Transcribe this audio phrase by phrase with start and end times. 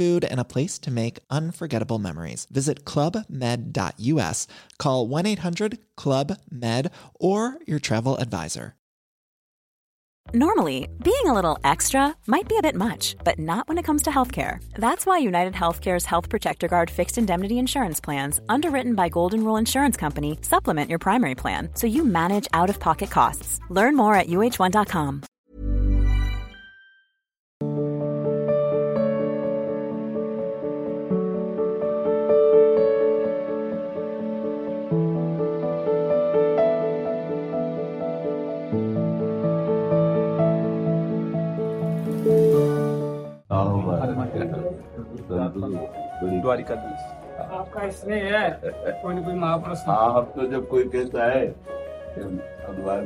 [0.00, 2.46] food, and a place to make unforgettable memories.
[2.50, 4.38] Visit clubmed.us,
[4.78, 6.90] call 1 800 Club Med,
[7.28, 8.74] or your travel advisor.
[10.32, 14.02] Normally, being a little extra might be a bit much, but not when it comes
[14.02, 14.62] to healthcare.
[14.74, 19.56] That's why United Healthcare's Health Protector Guard fixed indemnity insurance plans, underwritten by Golden Rule
[19.56, 23.58] Insurance Company, supplement your primary plan so you manage out of pocket costs.
[23.70, 25.22] Learn more at uh1.com.
[46.42, 47.02] Dwarkadhish.
[47.40, 48.48] आपका स्नेह है।
[49.02, 52.22] कोई कोई महापुरुष। हाँ अब तो जब कोई कहता है कि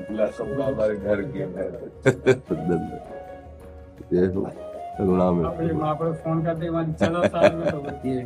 [0.08, 1.66] किला सबका हमारे घर के है
[4.12, 4.26] ये
[5.34, 8.22] में महापुरुष फ़ोन करते हैं चलो साल में तो होती है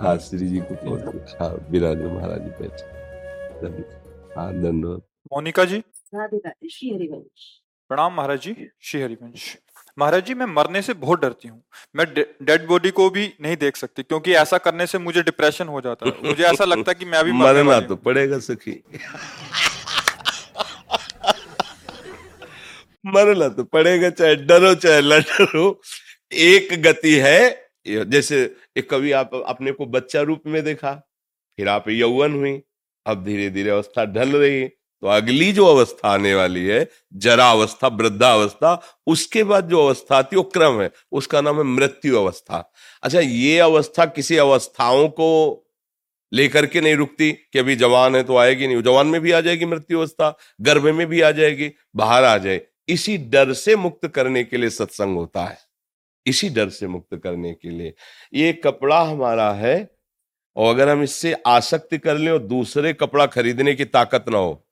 [0.00, 0.98] हाँ श्री जी को फ़ोन।
[1.40, 2.42] हाँ विराजे महाराज
[4.36, 5.00] हाँ धन्यवाद
[5.32, 5.82] मोनिका जी?
[7.90, 9.56] प्रणाम महाराज जी श्री हरिवंश।
[9.98, 11.62] महाराज जी मैं मरने से बहुत डरती हूँ।
[11.96, 15.80] मैं डेड बॉडी को भी नहीं देख सकती क्योंकि ऐसा करने से मुझे डिप्रेशन हो
[15.80, 18.82] जाता है। मुझे ऐसा लगता है कि मैं अभी मरना तो हूँ। पड़ेगा सखी।
[23.06, 25.80] मरना तो पड़ेगा चाहे डरो चाहे न डरो।
[26.32, 27.40] एक गति है
[27.86, 28.42] जैसे
[28.76, 30.92] एक कवि आप अपने को बच्चा रूप में देखा
[31.58, 32.60] फिर आप यौवन हुई
[33.06, 34.68] अब धीरे धीरे अवस्था ढल रही
[35.02, 40.16] तो अगली जो अवस्था आने वाली है जरा अवस्था वृद्धा अवस्था उसके बाद जो अवस्था
[40.16, 45.08] आती है, वो क्रम है। उसका नाम है मृत्यु अवस्था। अच्छा ये अवस्था किसी अवस्थाओं
[45.08, 45.58] को
[46.32, 49.40] लेकर के नहीं रुकती कि अभी जवान है तो आएगी नहीं। जवान में भी आ
[49.40, 54.08] जाएगी मृत्यु अवस्था, गर्भ में भी आ जाएगी, बाहर आ जाए। इसी डर से मुक्त
[54.08, 55.58] करने के लिए सत्संग होता है।
[56.26, 57.94] इसी डर से मुक्त करने के लिए।
[58.34, 59.90] ये कपड़ा हमारा है,
[60.56, 64.64] और अगर हम इससे आसक्ति कर लें और दूसरे कपड़ा खरीदने की ताकत ना हो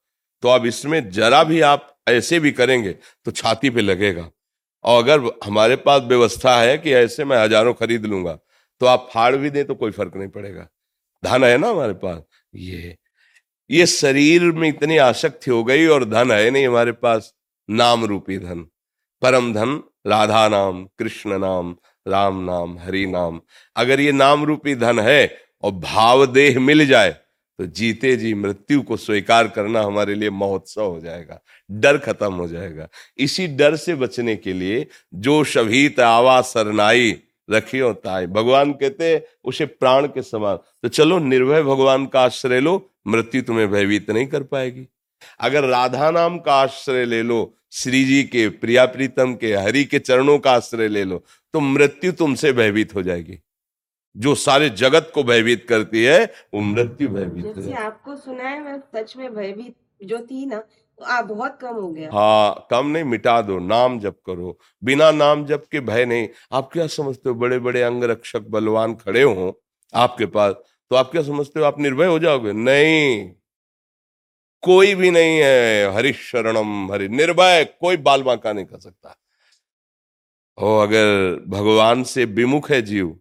[0.42, 2.92] तो अब इसमें जरा भी आप ऐसे भी करेंगे
[3.26, 4.28] तो छाती पे लगेगा।
[4.84, 8.38] और अगर हमारे पास व्यवस्था है कि ऐसे मैं हज़ारों खरीद लूँगा
[8.80, 10.66] तो आप फाड़ भी दें तो कोई फ़र्क नहीं पड़ेगा।
[11.22, 12.22] धन है ना हमारे पास?
[12.54, 12.96] ये
[13.70, 17.32] ये शरीर में इतनी आसक्ति हो गई और धन है नहीं हमारे पास।
[17.68, 18.66] नाम रूपी धन।
[19.22, 23.40] परम धन, राधा नाम, कृष्ण नाम, राम नाम, हरि नाम।
[23.76, 27.14] अगर ये नाम रूपी धन है और भाव देह मिल जाए
[27.60, 31.40] तो जीते जी मृत्यु को स्वीकार करना हमारे लिए महोत्सव हो जाएगा,
[31.70, 32.88] डर खत्म हो जाएगा।
[33.18, 37.16] इसी डर से बचने के लिए जो शभीत आवा सरनाई,
[37.50, 42.60] रखियो ताई। भगवान कहते हैं, उसे प्राण के समान। तो चलो, निर्भय भगवान का आश्रय
[42.60, 44.86] लो, मृत्यु तुम्हें भयभीत नहीं कर पाएगी।
[45.40, 49.98] अगर राधा नाम का आश्रय ले लो, श्री जी के प्रिया प्रीतम के, हरि के
[49.98, 51.22] चरणों का आश्रय ले लो
[51.54, 53.38] तो मृत्यु तुमसे भयभीत हो जाएगी।
[54.16, 58.78] जो सारे जगत को भयभीत करती है वो मृत्यु भयभीत हो। आपको सुना है मैं
[58.94, 63.04] सच में भयभीत जो थी ना तो आप बहुत कम हो गया हाँ। कम नहीं
[63.04, 67.34] मिटा दो नाम जप करो। बिना नाम जप के भय नहीं। आप क्या समझते हो
[67.34, 69.60] बड़े बड़े अंग रक्षक बलवान खड़े हो
[69.94, 70.54] आपके पास
[70.90, 72.52] तो आप क्या समझते हो आप निर्भय हो जाओगे?
[72.52, 73.30] नहीं।
[74.62, 79.16] कोई भी नहीं है हरि शरणम हरि। निर्भय कोई बाल बांका नहीं कर सकता।
[80.58, 83.18] ओ अगर भगवान से विमुख है जीव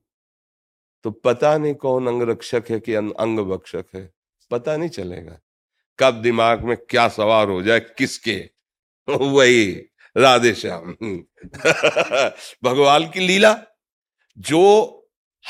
[1.04, 4.14] तो पता नहीं कौन अंग रक्षक है कि अंग भक्षक है।
[4.52, 5.40] पता नहीं चलेगा।
[6.00, 8.50] कब दिमाग में क्या सवार हो जाए, किसके?
[9.09, 9.72] वही,
[10.18, 10.96] राधे श्याम।
[12.64, 13.64] भगवान की लीला।
[14.38, 14.96] जो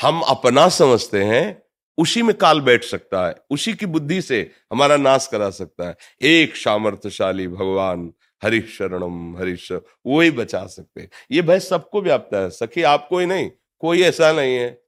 [0.02, 1.62] हम अपना समझते हैं,
[1.98, 5.96] उसी में काल बैठ सकता है, उसी की बुद्धि से हमारा नाश करा सकता है।
[6.22, 9.72] एक सामर्थ्यशाली भगवान हरीश शरणम हरीश,
[10.06, 14.02] वो ही बचा सकते हैं। ये भय सबको व्याप्त है, सखी, आपको ही नहीं, कोई
[14.02, 14.82] ऐसा नहीं है।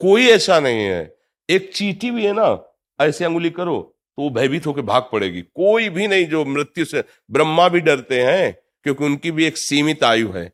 [0.00, 1.14] कोई ऐसा नहीं है।
[1.48, 3.80] एक चीटी भी है ना, ऐसे अंगुली करो
[4.18, 8.22] तो वो भयभीत होकर भाग पड़ेगी। कोई भी नहीं जो मृत्यु से, ब्रह्मा भी डरते
[8.22, 8.52] हैं
[8.84, 10.52] क्योंकि उनकी भी एक सीमित आयु है।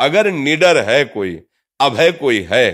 [0.00, 1.38] अगर निडर है कोई,
[1.80, 2.70] अभय कोई है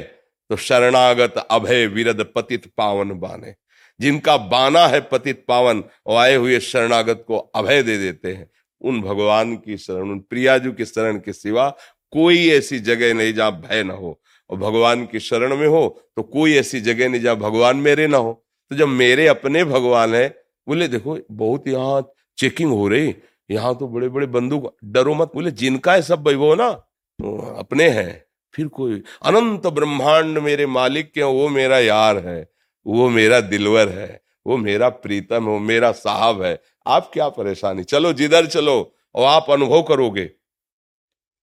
[0.51, 3.55] तो शरणागत अभय विरद पतित पावन बाने।
[4.01, 8.51] जिनका बाना है पतित पावन और आए हुए शरणागत को अभय दे देते हैं।
[8.81, 11.69] उन भगवान की शरण, उन प्रियाजू की शरण के सिवा
[12.13, 15.87] कोई ऐसी जगह नहीं जहाँ भय ना हो। और भगवान की शरण में हो
[16.17, 18.33] तो कोई ऐसी जगह नहीं जहाँ भगवान मेरे ना हो।
[18.71, 20.29] तो जब मेरे अपने भगवान है,
[20.67, 22.03] बोले, देखो, बहुत यहाँ
[22.39, 23.15] चेकिंग हो रही,
[23.51, 27.89] यहाँ तो बड़े बड़े बंदूक, डरो मत। बोले, जिनका है सब वैभव ना तो अपने
[27.91, 28.25] हैं।
[28.55, 32.49] फिर कोई अनंत ब्रह्मांड मेरे मालिक के वो मेरा यार है,
[32.87, 37.85] वो मेरा दिलवर है, वो मेरा प्रीतम है, वो मेरा साहब है। आप क्या परेशानी?
[37.85, 40.31] चलो, जिधर चलो, और आप अनुभव करोगे।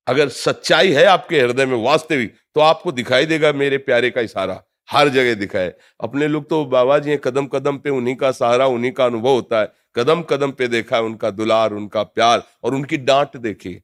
[0.10, 4.62] अगर सच्चाई है आपके हृदय में वास्तविक तो आपको दिखाई देगा मेरे प्यारे का इशारा।
[4.90, 8.66] हर जगह दिखाए अपने लोग तो बाबा जी हैं कदम कदम पे उन्हीं का सहारा,
[8.68, 12.76] उन्हीं का अनुभव होता है। कदम कदम पे देखा है उनका दुलार, उनका प्यार और
[12.76, 13.78] उनकी डांट देखी।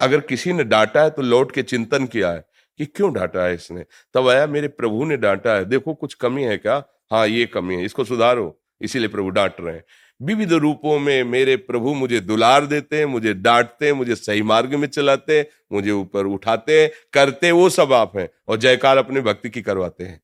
[0.00, 2.44] अगर किसी ने डांटा है तो लौट के चिंतन किया है
[2.78, 3.84] कि क्यों डांटा है इसने?
[4.14, 6.82] तब आया, मेरे प्रभु ने डांटा है। देखो, कुछ कमी है क्या?
[7.12, 9.84] हाँ ये कमी है। इसको सुधारो। इसीलिए प्रभु डांट रहे हैं।
[10.22, 14.74] विविध रूपों में मेरे प्रभु मुझे दुलार देते हैं मुझे डांटते हैं मुझे सही मार्ग
[14.74, 19.20] में चलाते हैं मुझे ऊपर उठाते हैं करते वो सब आप हैं और जयकार अपने
[19.20, 20.20] भक्ति की करवाते हैं।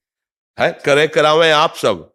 [0.59, 0.71] है?
[0.85, 2.13] करे करावे आप सब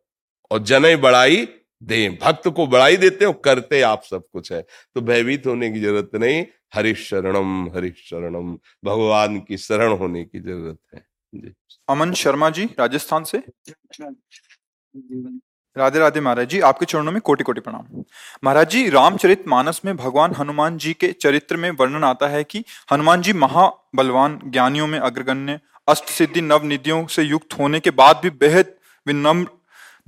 [0.51, 1.47] और जनय बढ़ाई
[1.83, 4.61] दे भक्त को बढ़ाई देते हो करते आप सब कुछ है।
[4.95, 8.53] तो भयभीत होने की ज़रूरत नहीं हरिश शरणम हरिश शरणम
[8.85, 11.53] भगवान की शरण होने की ज़रूरत है। जी।
[11.89, 13.43] अमन शर्मा जी राजस्थान से?
[15.77, 18.03] राधे राधे महाराज जी आपके चरणों में कोटि कोटि प्रणाम।
[18.43, 22.63] महाराज जी रामचरित मानस में भगवान हनुमान जी के चरित्र में वर्णन आता है कि
[22.91, 28.19] हनुमान जी महाबलवान ज्ञानियों में अग्रगण्य अष्ट सिद्धि नव निधियों से युक्त होने के बाद
[28.23, 28.73] भी बेहद
[29.07, 29.47] विनम्र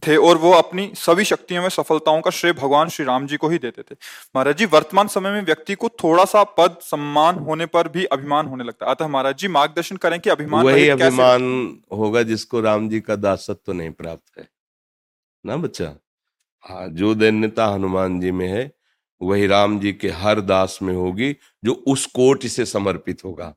[0.03, 3.49] थे और वो अपनी सभी शक्तियों में सफलताओं का श्रेय भगवान श्री राम जी को
[3.49, 3.95] ही देते थे।
[4.35, 8.47] महाराज जी वर्तमान समय में व्यक्ति को थोड़ा सा पद सम्मान होने पर भी अभिमान
[8.47, 11.43] होने लगता है। अतः महाराज जी मार्गदर्शन करें कि अभिमान वही अभिमान
[11.93, 14.47] होगा जिसको राम जी का दासत्व तो नहीं प्राप्त है।
[15.45, 15.95] ना बच्चा?
[16.61, 18.71] हाँ जो दैन्यता हनुमान जी में है,
[19.21, 23.55] वही राम जी के हर दास में होगी, जो उस कोट से समर्पित होगा।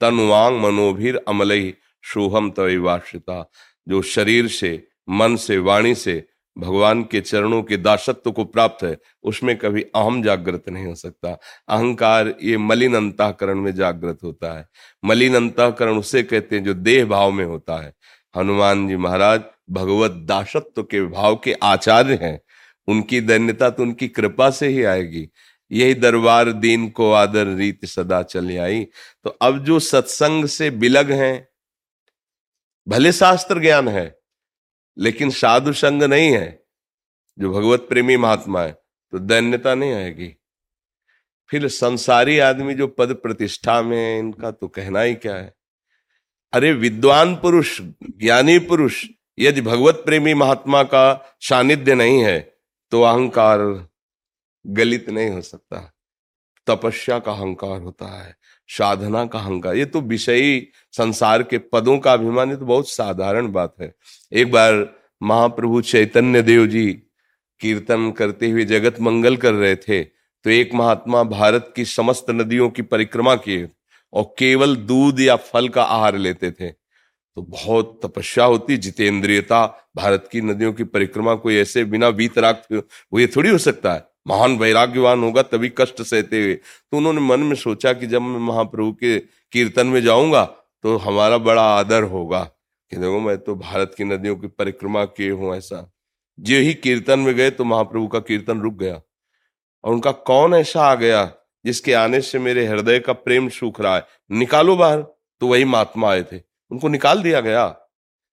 [0.00, 3.50] तनुवांग मनोभीर अमलई शोहम तविवाश्रिता।
[3.88, 6.28] जो शरीर से, मन से, वाणी से
[6.58, 11.38] भगवान के चरणों के दासत्व को प्राप्त है, उसमें कभी अहम जागृत नहीं हो सकता।
[11.68, 14.68] अहंकार ये मलिन अंतःकरण में जागृत होता है।
[15.04, 17.94] मलिन अंतःकरण उसे कहते हैं जो देह भाव में होता है।
[18.36, 19.40] हनुमान जी महाराज
[19.70, 22.40] भगवत दासत्व के भाव के आचार्य हैं।
[22.88, 25.28] उनकी दैन्यता तो उनकी कृपा से ही आएगी।
[25.70, 28.84] यही दरबार दीन को आदर रीत सदा चली आई।
[29.24, 31.48] तो अब जो सत्संग से बिलग हैं
[32.86, 34.20] भले शास्त्र ज्ञान है
[34.98, 36.62] लेकिन साधु संग नहीं है
[37.38, 38.72] जो भगवत प्रेमी महात्मा है
[39.12, 40.34] तो दैन्यता नहीं आएगी।
[41.50, 45.54] फिर संसारी आदमी जो पद प्रतिष्ठा में है, इनका तो कहना ही क्या है?
[46.52, 49.04] अरे विद्वान पुरुष ज्ञानी पुरुष
[49.38, 52.38] यदि भगवत प्रेमी महात्मा का सानिध्य नहीं है
[52.92, 53.58] तो अहंकार
[54.64, 55.90] गलित नहीं हो सकता।
[56.66, 58.36] तपस्या का अहंकार होता है,
[58.68, 63.50] साधना का अहंकार। ये तो विषयी संसार के पदों का अभिमान, ये तो बहुत साधारण
[63.52, 63.92] बात है।
[64.32, 64.86] एक बार
[65.20, 66.86] महाप्रभु चैतन्य देव जी
[67.60, 72.68] कीर्तन करते हुए जगत मंगल कर रहे थे तो एक महात्मा भारत की समस्त नदियों
[72.70, 73.68] की परिक्रमा किए
[74.12, 76.68] और केवल दूध या फल का आहार लेते थे।
[77.36, 82.62] तो बहुत तपस्या होती, जितेंद्रियता, भारत की नदियों की परिक्रमा कोई ऐसे बिना वीतराग
[83.12, 87.20] वो ये थोड़ी हो सकता है। महान वैराग्यवान होगा, तभी कष्ट सहते हुए। तो उन्होंने
[87.20, 89.18] मन में सोचा कि जब मैं महाप्रभु के
[89.52, 90.44] कीर्तन में जाऊँगा
[90.82, 92.50] तो हमारा बड़ा आदर होगा।
[92.90, 95.92] कि देखो, मैं तो भारत की नदियों की परिक्रमा किए हूँ ऐसा।
[96.40, 99.00] जो ही कीर्तन में गए तो महाप्रभु का कीर्तन रुक गया।
[99.84, 101.24] और उनका कौन ऐसा आ गया,
[101.66, 104.06] जिसके आने से मेरे हृदय का प्रेम सूख रहा है?
[104.30, 105.00] निकालो बाहर।
[105.40, 107.66] तो वही महात्मा आए थे। उनको निकाल दिया गया।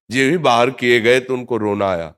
[0.10, 2.14] जो भी बाहर किए गए तो उनको रोना आया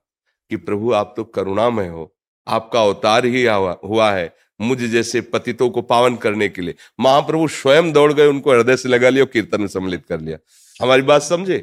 [0.52, 2.14] कि प्रभु, आप तो करुणामय हो।
[2.48, 3.44] आपका अवतार ही
[3.84, 8.52] हुआ है मुझ जैसे पतितों को पावन करने के लिए। महाप्रभु स्वयं दौड़ गए, उनको
[8.52, 10.38] हृदय से लगा लिया कीर्तन में सम्मिलित कर लिया।
[10.80, 11.60] हमारी बात समझे?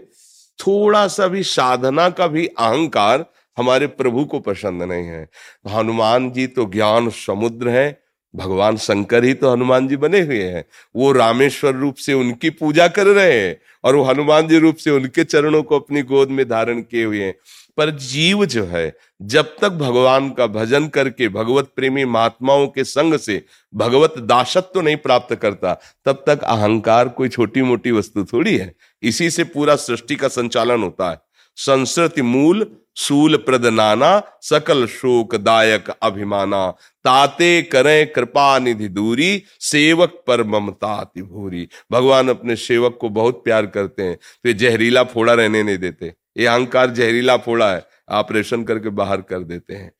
[0.58, 3.24] थोड़ा सा भी साधना का भी अहंकार
[3.56, 5.28] हमारे प्रभु को पसंद नहीं है।
[5.68, 8.02] हनुमान जी तो ज्ञान समुद्र है
[8.34, 10.64] भगवान शंकर ही तो हनुमान जी बने हुए हैं।
[10.96, 14.90] वो रामेश्वर रूप से उनकी पूजा कर रहे हैं और वो हनुमान जी रूप से
[14.90, 17.34] उनके चरणों को अपनी गोद में धारण किए हुए हैं।
[17.76, 23.16] पर जीव जो है, जब तक भगवान का भजन करके भगवत प्रेमी महात्माओं के संग
[23.18, 23.44] से
[23.74, 28.74] भगवत दासत्व तो नहीं प्राप्त करता, तब तक अहंकार कोई छोटी मोटी वस्तु थोड़ी है।
[29.02, 31.29] इसी से पूरा सृष्टि का संचालन होता है।
[31.60, 36.70] संस्कृति मूल सूल प्रद नाना, सकल शोक दायक अभिमाना।
[37.04, 43.66] ताते करें कृपा निधि दूरी, सेवक पर ममता भूरी। भगवान अपने सेवक को बहुत प्यार
[43.66, 48.64] करते हैं तो ये जहरीला फोड़ा रहने नहीं देते। ये अहंकार जहरीला फोड़ा है, ऑपरेशन
[48.64, 49.92] करके बाहर कर देते हैं।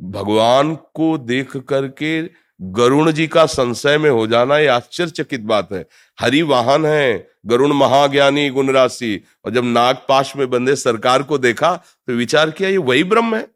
[0.00, 2.22] भगवान को देख करके
[2.60, 5.84] गरुण जी का संशय में हो जाना ये आश्चर्यचकित बात है।
[6.18, 11.38] हरि वाहन है, गरुण महाज्ञानी गुण राशि। और जब नाग पाश में बंधे सरकार को
[11.38, 13.46] देखा तो विचार किया, ये वही ब्रह्म है।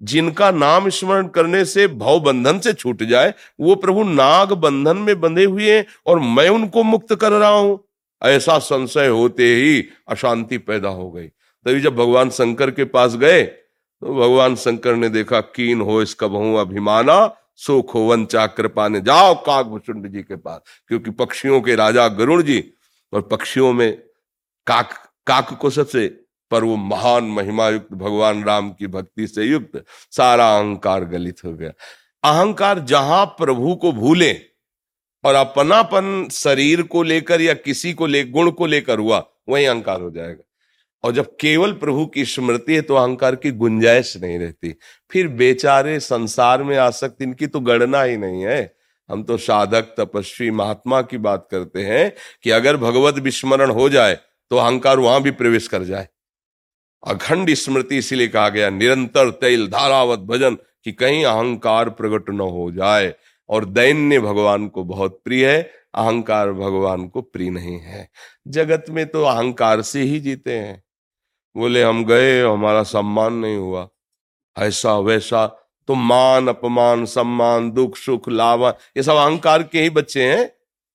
[0.00, 5.20] जिनका नाम स्मरण करने से भव बंधन से छूट जाए, वो प्रभु नाग बंधन में
[5.20, 7.78] बंधे हुए हैं और मैं उनको मुक्त कर रहा हूँ।
[8.22, 13.42] ऐसा संशय होते ही अशांति पैदा हो गई। तभी जब भगवान शंकर के पास गए
[13.42, 17.26] तो भगवान शंकर ने देखा, कीन हो इसका बहु अभिमाना
[17.58, 22.62] सो वंचा कृपा ने जाओ काकभुषुंड जी के पास, क्योंकि पक्षियों के राजा गरुड़ जी
[23.12, 23.92] और पक्षियों में
[24.66, 24.92] काक
[25.26, 26.06] काक को सबसे
[26.50, 31.52] पर वो महान महिमा युक्त भगवान राम की भक्ति से युक्त, सारा अहंकार गलित हो
[31.52, 31.72] गया।
[32.24, 34.32] अहंकार जहाँ प्रभु को भूले
[35.24, 40.00] और अपनापन शरीर को लेकर या किसी को ले, गुण को लेकर हुआ, वही अहंकार
[40.00, 40.42] हो जाएगा।
[41.04, 44.74] और जब केवल प्रभु की स्मृति है तो अहंकार की गुंजाइश नहीं रहती।
[45.10, 48.76] फिर बेचारे संसार में आसक्त, इनकी तो गणना ही नहीं है।
[49.08, 52.12] हम तो साधक, तपस्वी, महात्मा की बात करते हैं
[52.42, 54.18] कि अगर भगवत विस्मरण हो जाए
[54.50, 56.08] तो अहंकार वहाँ भी प्रवेश कर जाए।
[57.06, 62.70] अखंड स्मृति इसीलिए कहा गया, निरंतर तैल, धारावत, भजन, कि कहीं अहंकार प्रकट न हो
[62.72, 63.14] जाए।
[63.48, 65.62] और दैन्य भगवान को बहुत प्रिय है,
[65.94, 68.08] अहंकार भगवान को प्रिय नहीं है।
[68.48, 70.82] जगत में तो अहंकार से ही जीते हैं।
[71.56, 73.88] बोले, हम गए, हमारा सम्मान नहीं हुआ।
[74.58, 75.46] ऐसा वैसा
[75.88, 78.64] तो मान, अपमान, सम्मान, दुख, सुख, लाभ,
[78.96, 80.44] ये सब अहंकार के ही बच्चे हैं।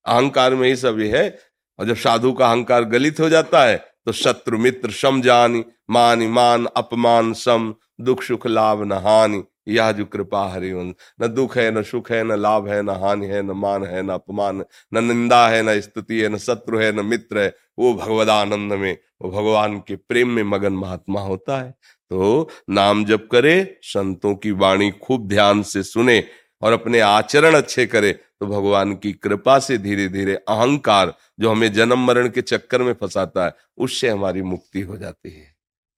[0.06, 1.40] अहंकार में ही सब है।
[1.80, 6.66] और जब साधु का अहंकार गलित हो जाता है तो शत्रु मित्र समझानी मान मान,
[6.66, 11.84] अपमान, सम, दुख, सुख, लाभ, न हानि। यह जो कृपा हरिवंश न दुख है, न
[11.84, 15.48] सुख है, न लाभ है, न हानि है, न मान है, न अपमान न निंदा
[15.48, 19.78] है, न स्तुति है, न शत्रु है, न मित्र है। वो भगवदानंद में, वो भगवान
[19.80, 21.72] के प्रेम में मगन महात्मा होता है।
[22.12, 26.24] तो नाम जप करे, संतों की वाणी खूब ध्यान से सुने
[26.62, 31.72] और अपने आचरण अच्छे करे तो भगवान की कृपा से धीरे धीरे अहंकार जो हमें
[31.74, 35.56] जन्म मरण के चक्कर में फंसाता है, उससे हमारी मुक्ति हो जाती है।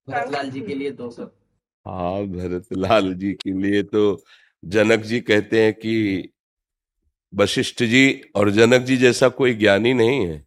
[0.08, 1.24] भरतलाल जी के लिए दो सौ
[1.86, 4.22] हाँ भरत लाल जी के लिए तो
[4.64, 6.28] जनक जी कहते हैं कि
[7.34, 10.46] वशिष्ठ जी और जनक जी जैसा कोई ज्ञानी नहीं है।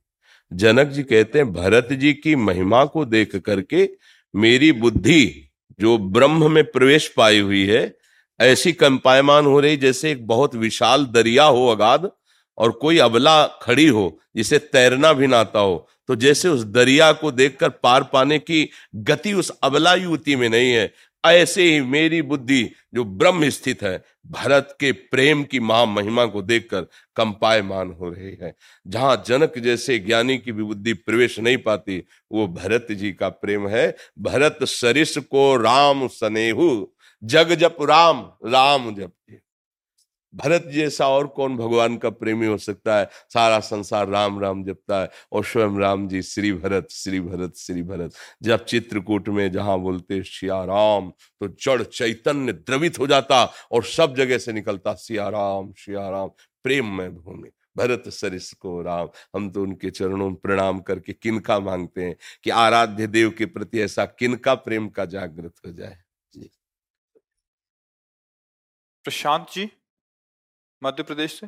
[0.54, 3.90] जनक जी कहते हैं, भरत जी की महिमा को देख करके
[4.36, 7.96] मेरी बुद्धि, जो ब्रह्म में प्रवेश पाई हुई है,
[8.40, 12.12] ऐसी कंपायमान हो रही जैसे एक बहुत विशाल दरिया हो अगाध
[12.58, 17.12] और कोई अबला खड़ी हो, जिसे तैरना भी ना आता हो। तो जैसे उस दरिया
[17.12, 20.94] को देखकर पार पाने की गति उस अबला युवती में नहीं है
[21.26, 26.42] ऐसे ही मेरी बुद्धि, जो ब्रह्म स्थित है, भरत के प्रेम की महा महिमा को
[26.42, 26.82] देखकर
[27.16, 28.56] कंपायमान हो रही है।
[28.88, 33.68] जहाँ जनक जैसे ज्ञानी की भी बुद्धि प्रवेश नहीं पाती, वो भरत जी का प्रेम
[33.68, 36.88] है। भरत सरिस को राम सनेहु,
[37.24, 39.14] जग जप राम राम जप।
[40.34, 43.10] भरत जैसा और कौन भगवान का प्रेमी हो सकता है?
[43.30, 47.84] सारा संसार राम राम जपता है और स्वयं राम जी, श्री भरत श्री भरत श्री
[47.84, 51.10] भरत। जब चित्रकूट में जहाँ बोलते सिया राम
[51.42, 56.30] तो जड़ चैतन्य द्रवित हो जाता और सब जगह से निकलता, सिया राम सिया राम,
[56.64, 61.60] प्रेम में भूमि, भरत सरिस को राम। हम तो उनके चरणों में प्रणाम करके किनका
[61.60, 65.98] मांगते हैं कि आराध्य देव के प्रति ऐसा किनका प्रेम का जागृत हो जाए?
[66.34, 66.50] जी।
[69.06, 69.70] प्रशांत जी?
[70.82, 71.48] मध्य प्रदेश से?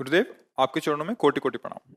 [0.00, 1.94] गुरुदेव आपके चरणों में कोटि कोटि प्रणाम।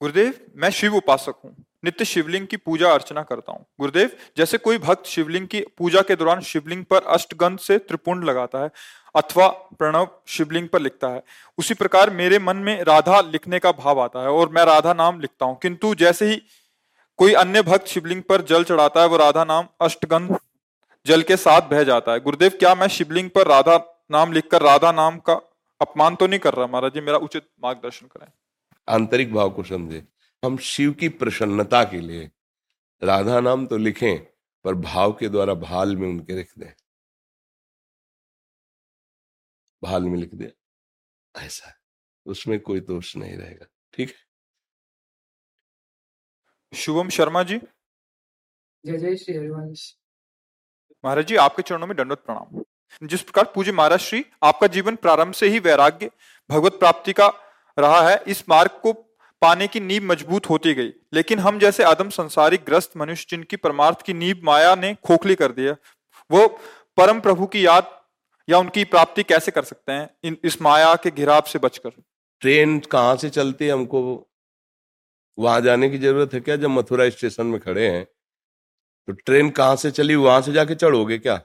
[0.00, 1.54] गुरुदेव मैं शिव उपासक हूँ।
[1.84, 6.16] नित्य शिवलिंग की पूजा अर्चना करता हूँ। गुरुदेव जैसे कोई भक्त शिवलिंग की पूजा के
[6.16, 8.70] दौरान शिवलिंग पर अष्टगंध से त्रिपुंड लगाता है
[9.16, 11.22] अथवा प्रणव शिवलिंग पर लिखता है
[11.58, 15.20] उसी प्रकार मेरे मन में राधा लिखने का भाव आता है और मैं राधा नाम
[15.20, 16.42] लिखता हूँ। किंतु जैसे ही
[17.18, 20.38] कोई अन्य भक्त शिवलिंग पर जल चढ़ाता है वो राधा नाम अष्टगंध
[21.06, 23.76] जल के साथ बह जाता है। गुरुदेव क्या मैं शिवलिंग पर राधा
[24.10, 25.34] नाम लिखकर राधा नाम का
[25.80, 26.66] अपमान तो नहीं कर रहा?
[26.66, 28.26] महाराज जी मेरा उचित मार्गदर्शन करें।
[28.88, 30.06] आंतरिक भाव को समझे।
[30.44, 32.30] हम शिव की प्रसन्नता के लिए
[33.02, 34.18] राधा नाम तो लिखें
[34.64, 36.72] पर भाव के द्वारा भाल में उनके लिख दें।
[39.82, 40.52] भाल में लिख दे।
[41.34, 41.72] ऐसा
[42.26, 44.28] उसमें कोई दोष नहीं रहेगा। ठीक है?
[46.78, 47.58] शुभम शर्मा जी।
[48.86, 49.94] जय जय श्री हरिवंश।
[51.04, 52.62] महाराज जी, आपके चरणों में दंडवत प्रणाम।
[53.06, 56.10] जिस प्रकार पूज्य महाराज श्री, आपका जीवन प्रारंभ से ही वैराग्य,
[56.50, 57.26] भगवत प्राप्ति का
[57.78, 58.92] रहा है, इस मार्ग को
[59.42, 64.02] पाने की नींव मज़बूत होती गई। लेकिन हम जैसे आदम संसारिक ग्रस्त मनुष्य, जिनकी परमार्थ
[64.02, 65.76] की नींव माया ने खोखली कर दिया
[66.30, 66.46] वो
[66.96, 67.90] परम प्रभु की याद
[68.48, 71.90] या उनकी प्राप्ति कैसे कर सकते हैं, इन, इस माया के घिराव से बचकर?
[72.40, 74.28] ट्रेन कहाँ से चलती है, हमको
[75.38, 78.06] वहाँ जाने की ज़रूरत है क्या, जब मथुरा स्टेशन में खड़े हैं?
[79.08, 81.36] तो ट्रेन कहाँ से चली, वहाँ से जाके चढ़ोगे क्या?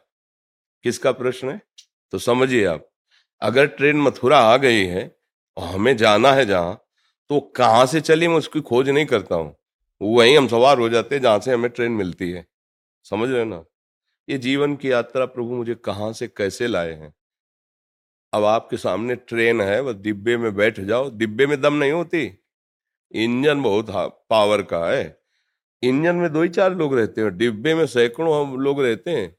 [0.84, 1.62] किसका प्रश्न है?
[2.12, 2.90] तो समझिए आप,
[3.42, 5.16] अगर ट्रेन मथुरा आ गई है
[5.58, 6.80] और हमें जाना है जहाँ
[7.30, 9.56] तो कहाँ से चली मैं उसकी खोज नहीं करता हूँ।
[10.02, 12.46] वहीं हम सवार हो जाते हैं जहाँ से हमें ट्रेन मिलती है।
[13.04, 13.64] समझ रहे ना?
[14.30, 17.14] ये जीवन की यात्रा प्रभु मुझे कहाँ से कैसे लाए हैं?
[18.34, 22.40] अब आपके सामने ट्रेन है, वह डिब्बे में बैठ जाओ। डिब्बे में दम नहीं होती।
[23.12, 23.92] इंजन बहुत
[24.30, 25.23] पावर का है।
[25.84, 29.36] इंजन में दो ही चार लोग रहते हैं डिब्बे में सैकड़ों लोग रहते हैं।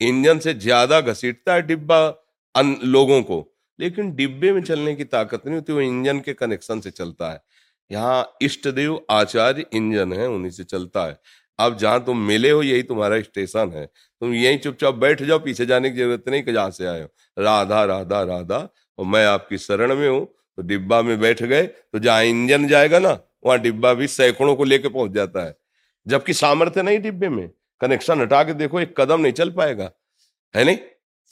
[0.00, 1.98] इंजन से ज़्यादा घसीटता है डिब्बा
[2.84, 3.44] लोगों को।
[3.78, 7.40] लेकिन डिब्बे में चलने की ताकत नहीं होती, वो इंजन के कनेक्शन से चलता है।
[7.90, 11.18] यहाँ इष्ट देव आचार्य इंजन है, उन्हीं से चलता है।
[11.58, 15.66] अब जहाँ तुम मिले हो, यही तुम्हारा स्टेशन है। तुम यही चुपचाप बैठ जाओ, पीछे
[15.66, 19.58] जाने की ज़रूरत नहीं कि जहाँ से आए हो। राधा राधा राधा, और मैं आपकी
[19.58, 20.24] शरण में हूँ
[20.58, 23.10] तो डिब्बा में बैठ गए तो जहाँ इंजन जाएगा ना,
[23.46, 25.54] वहाँ डिब्बा भी सैकड़ों को लेके पहुँच जाता है।
[26.06, 29.92] जबकि सामर्थ्य नहीं डिब्बे में। कनेक्शन हटा के देखो, एक कदम नहीं चल पाएगा।
[30.56, 30.78] है नहीं?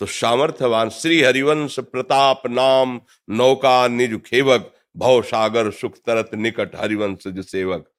[0.01, 3.01] तो सामर्थ्यवान श्री हरिवंश प्रताप नाम
[3.31, 7.91] नौका निज खेवक, भव सागर सुख तरत निकट हरिवंश जो सेवक।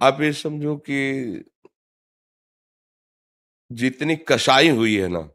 [0.00, 1.22] आप ये समझो कि
[3.72, 5.30] जितनी कसाई हुई है ना,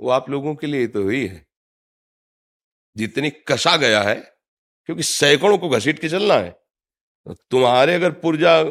[0.00, 1.46] वो आप लोगों के लिए तो हुई है।
[2.96, 4.36] जितनी कसा गया है,
[4.86, 6.50] क्योंकि सैकड़ों को घसीट के चलना है।
[7.26, 8.62] तो तुम्हारे अगर पुर्जा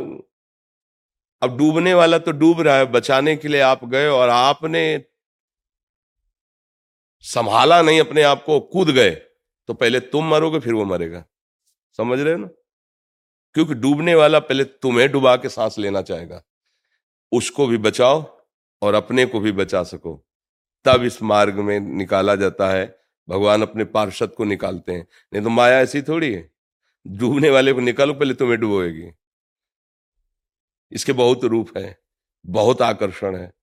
[1.42, 5.04] अब डूबने वाला तो डूब रहा है, बचाने के लिए आप गए और आपने
[7.20, 9.10] संभाला नहीं अपने आप को, कूद गए
[9.68, 11.26] तो पहले तुम मरोगे, फिर वो मरेगा।
[11.98, 12.48] समझ रहे हो ना?
[13.54, 16.44] क्योंकि डूबने वाला पहले तुम्हें डुबा के सांस लेना चाहेगा।
[17.32, 18.42] उसको भी बचाओ
[18.82, 20.28] और अपने को भी बचा सको।
[20.86, 25.50] तब इस मार्ग में निकाला जाता है। भगवान अपने पार्षद को निकालते हैं। नहीं तो
[25.50, 26.52] माया ऐसी थोड़ी है।
[27.08, 29.12] डूबने वाले को निकालो, पहले तुम्हें डुबोएगी।
[30.92, 31.98] इसके बहुत रूप है,
[32.46, 33.54] बहुत आकर्षण है।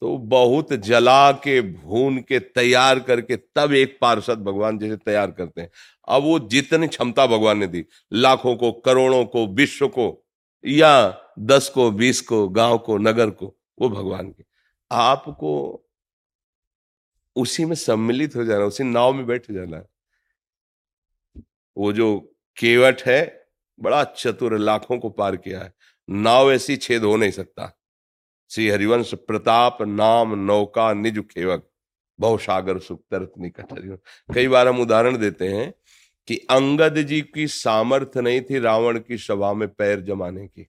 [0.00, 5.60] तो बहुत जला के, भून के, तैयार करके तब एक पार्षद भगवान जैसे तैयार करते
[5.60, 5.70] हैं।
[6.08, 10.26] अब वो जितनी क्षमता भगवान ने दी, लाखों को, करोड़ों को, विश्व को,
[10.66, 14.44] या दस को, बीस को, गाँव को, नगर को, वो भगवान की।
[14.90, 15.80] आपको
[17.36, 19.84] उसी में सम्मिलित हो जाना, उसी नाव में बैठ जाना।
[21.76, 23.46] वो जो केवट है,
[23.80, 25.74] बड़ा चतुर, लाखों को पार किया है।
[26.10, 27.80] नाव ऐसी छेद हो नहीं सकता।
[28.50, 31.70] श्री हरिवंश प्रताप नाम नौका निज खेवक
[32.20, 33.98] बहुसागर सुख तरत निकट
[34.34, 35.74] कई बार हम उदाहरण देते हैं
[36.26, 40.68] कि अंगद जी की सामर्थ्य नहीं थी रावण की सभा में पैर जमाने की।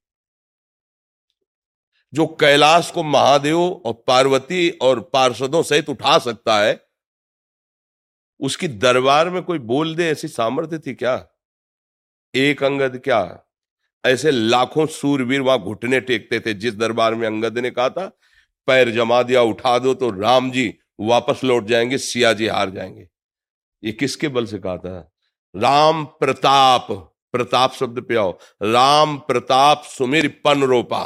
[2.13, 6.87] जो कैलाश को महादेव और पार्वती और पार्षदों सहित उठा सकता है,
[8.39, 11.27] उसकी दरबार में कोई बोल दे ऐसी सामर्थ्य थी क्या?
[12.35, 13.44] एक अंगद क्या?
[14.05, 18.05] ऐसे लाखों सूरवीर वहाँ घुटने टेकते थे। जिस दरबार में अंगद ने कहा था,
[18.67, 23.07] पैर जमा दिया, उठा दो तो राम जी वापस लौट जाएँगे, सिया जी हार जाएँगे।
[23.83, 25.11] ये किसके बल से कहा था?
[25.55, 26.87] राम प्रताप
[27.33, 31.03] प्रताप शब्द पे आओ। राम प्रताप सुमिर पन रोपा।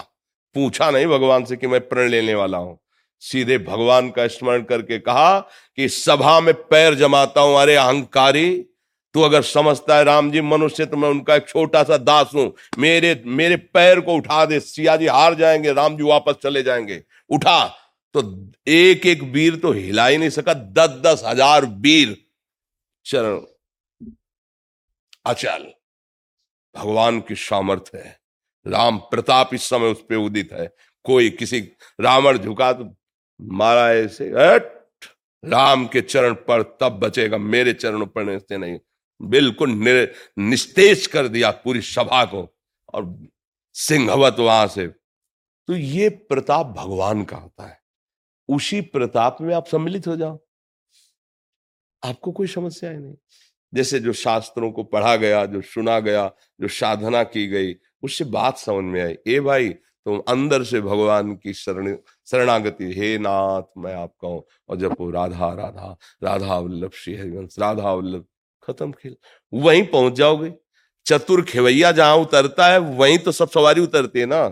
[0.56, 2.80] पूछा नहीं भगवान से कि मैं प्रण लेने वाला हूँ।
[3.20, 5.40] सीधे भगवान का स्मरण करके कहा
[5.76, 8.66] कि सभा में पैर जमाता हूँ, अरे अहंकारी।
[9.16, 12.52] तू अगर समझता है राम जी मनुष्य तो मैं उनका एक छोटा सा दास हूँ।
[12.80, 17.04] मेरे मेरे पैर को उठा दे सिया जी हार जाएँगे, राम जी वापस चले जाएँगे।
[17.30, 17.66] उठा।
[18.16, 18.22] तो
[18.68, 22.16] एक एक वीर तो हिला ही नहीं सका दस दस हज़ार वीर।
[23.06, 23.40] चरण
[25.26, 25.68] अचल
[26.76, 28.18] भगवान की सामर्थ्य है।
[28.66, 30.68] राम प्रताप इस समय उस पर उदित है।
[31.06, 31.60] कोई किसी
[32.00, 32.90] रावण झुका तो
[33.40, 34.32] मारा ऐसे
[35.44, 38.78] राम के चरण पर तब बचेगा, मेरे चरणों पर नहीं।
[39.22, 39.70] बिल्कुल
[40.40, 42.58] निस्तेज कर दिया पूरी सभा को
[42.94, 43.28] और
[43.74, 44.88] सिंहवत वहाँ से।
[45.68, 47.80] तो ये प्रताप भगवान का होता है।
[48.50, 50.40] उसी प्रताप में आप सम्मिलित हो जाओ।
[52.04, 53.16] आपको कोई समस्या नहीं।
[53.74, 58.58] जैसे जो शास्त्रों को पढ़ा गया, जो सुना गया, जो साधना की गई, उससे बात
[58.58, 59.70] समझ में आई। ए भाई,
[60.06, 65.12] तुम अंदर से भगवान की शरण, शरणागति, हे नाथ, मैं आपका हूँ। और जब वो
[65.12, 68.26] राधा राधा राधा वल्लभ, श्री हरिवंश, राधा वल्लभ
[68.70, 69.16] खत्म खेल।
[69.54, 70.52] वहीं पहुँच जाओगे।
[71.06, 74.48] चतुर खेवैया जहाँ उतरता है, वहीं तो सब सवारी उतरती है ना।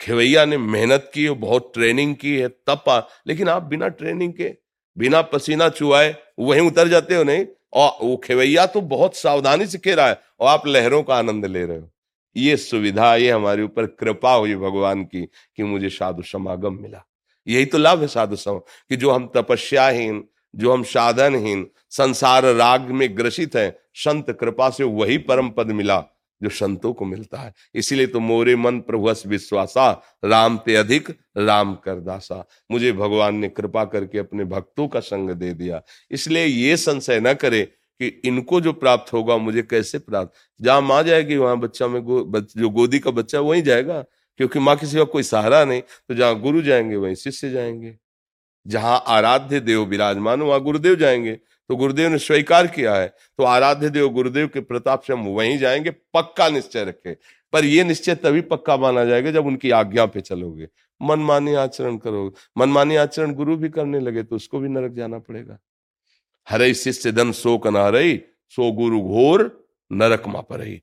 [0.00, 4.32] खेवैया ने मेहनत की है बहुत ट्रेनिंग की है, तब पा लेकिन आप बिना ट्रेनिंग
[4.32, 4.54] के,
[4.96, 7.46] बिना पसीना चुआए वहीं उतर जाते हो नहीं?
[7.72, 11.46] और वो खेवैया तो बहुत सावधानी से खेल रहा है, और आप लहरों का आनंद
[11.46, 11.90] ले रहे हो।
[12.36, 15.24] ये सुविधा, ये हमारे ऊपर कृपा हुई भगवान की,
[15.56, 17.04] कि मुझे साधु समागम मिला।
[17.46, 20.24] यही तो लाभ है साधु समागम कि जो हम तपस्याहीन
[20.56, 26.04] जो हम साधनहीन संसार राग में ग्रसित हैं संत कृपा से वही परम पद मिला
[26.42, 31.74] जो संतों को मिलता है। इसीलिए तो मोरे मन प्रभुस विश्वासा राम ते अधिक राम
[31.74, 36.76] कर दासा। मुझे भगवान ने कृपा करके अपने भक्तों का संग दे दिया। इसलिए ये
[36.76, 37.62] संशय न करे
[38.00, 40.32] कि इनको जो प्राप्त होगा मुझे कैसे प्राप्त?
[40.60, 44.04] जहाँ माँ जाएगी वहाँ बच्चा में गो, बच, जो गोदी का बच्चा वहीं जाएगा?
[44.36, 48.07] क्योंकि माँ का कोई सहारा नहीं। तो जहाँ गुरु जाएँगे वहीं शिष्य जाएँगे।
[48.66, 51.32] जहाँ आराध्य देव विराजमान वहाँ गुरुदेव जाएँगे।
[51.70, 55.58] तो गुरुदेव ने स्वीकार किया है। तो आराध्य देव गुरुदेव के प्रताप से हम वहीं
[55.58, 57.16] जाएँगे, पक्का निश्चय रखे।
[57.52, 60.68] पर यह निश्चय तभी पक्का माना जाएगा जब उनकी आज्ञा पे चलोगे।
[61.00, 65.58] मनमानी आचरण करोगे मनमानी आचरण गुरु भी करने लगे तो उसको भी नरक जाना पड़ेगा।
[66.46, 68.16] हरे शिष्य धन शोक नहरई
[68.48, 70.78] सो गुरु घोर, नरक मा पर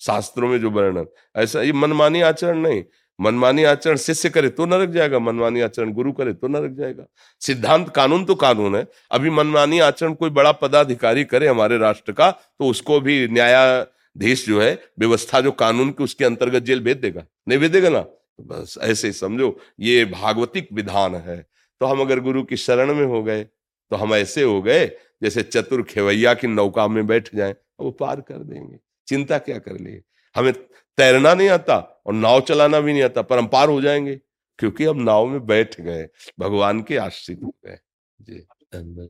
[0.00, 2.82] शास्त्रों में जो वर्णन, ऐसा ये मनमानी आचरण नहीं।
[3.18, 7.04] मनमानी आचरण शिष्य करे तो नरक जाएगा, मनमानी आचरण गुरु करे तो नरक जाएगा।
[7.42, 12.30] सिद्धांत कानून तो कानून है। अभी मनमानी आचरण कोई बड़ा पदाधिकारी करे हमारे राष्ट्र का
[12.30, 17.24] तो उसको भी न्यायाधीश जो है, व्यवस्था जो कानून की उसके अंतर्गत जेल भेज देगा।
[17.48, 18.00] नहीं भेज देगा ना?
[18.00, 21.44] तो बस ऐसे ही समझो, ये भागवतिक विधान है।
[21.80, 23.42] तो हम अगर गुरु की शरण में हो गए
[23.90, 24.86] तो हम ऐसे हो गए,
[25.22, 29.72] जैसे चतुर खेवैया की नौका में बैठ जाए, वो पार कर देंगे। चिंता क्या कर
[29.72, 30.02] लिए?
[30.36, 34.20] हमें तैरना नहीं आता। और नाव चलाना भी नहीं आता पर हम पार हो जाएँगे
[34.58, 36.08] क्योंकि हम नाव में बैठ गए
[36.40, 37.78] भगवान के आश्रित हो गए।
[38.20, 39.08] जी।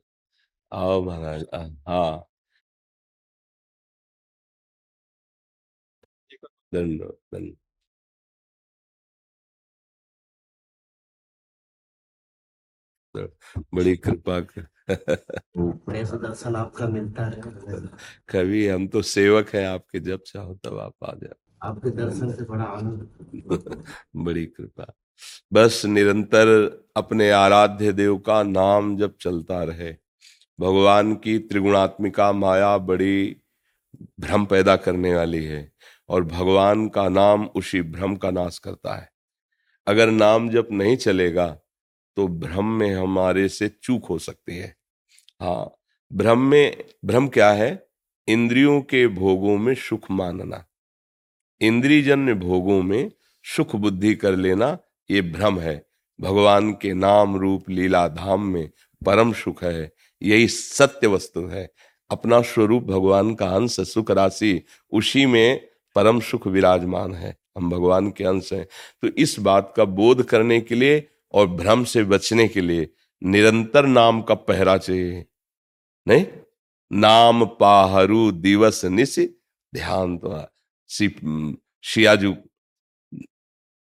[0.73, 1.45] आओ महाराज
[1.89, 2.27] हाँ।
[6.75, 7.57] धन्यवाद
[13.75, 14.67] बड़ी कृपा कर
[16.17, 17.43] दर्शन आपका मिलता है
[18.29, 22.45] कभी हम तो सेवक हैं आपके जब चाहो तब आप आ जाओ। आपके दर्शन से
[22.45, 23.09] बड़ा आनंद
[24.17, 24.95] बड़ी कृपा।
[25.53, 26.49] बस निरंतर
[26.97, 29.93] अपने आराध्य देव का नाम जब चलता रहे,
[30.61, 33.37] भगवान की त्रिगुणात्मिका माया बड़ी
[34.21, 35.73] भ्रम पैदा करने वाली है
[36.09, 39.11] और भगवान का नाम उसी भ्रम का नाश करता है।
[39.89, 41.49] अगर नाम जब नहीं चलेगा
[42.17, 44.77] तो भ्रम में हमारे से चूक हो सकती है।
[45.43, 45.77] हाँ
[46.13, 47.87] भ्रम में, भ्रम क्या है?
[48.29, 50.66] इंद्रियों के भोगों में सुख मानना।
[51.61, 53.11] इंद्रियजन्य भोगों में
[53.57, 54.79] सुख बुद्धि कर लेना
[55.11, 55.87] ये भ्रम है।
[56.21, 58.71] भगवान के नाम रूप लीला धाम में
[59.07, 59.93] परम सुख है।
[60.23, 61.73] यही सत्य वस्तु है।
[62.11, 68.11] अपना स्वरूप भगवान का अंश सुख राशि उसी में परम सुख विराजमान है। हम भगवान
[68.11, 68.65] के अंश हैं।
[69.03, 72.89] तो इस बात का बोध करने के लिए और भ्रम से बचने के लिए
[73.25, 75.27] निरंतर नाम का पहरा चाहिए।
[76.09, 76.27] नहीं?
[76.93, 79.19] नाम पाहरू दिवस निश
[79.75, 80.31] ध्यान तो
[80.89, 82.33] शियाजू।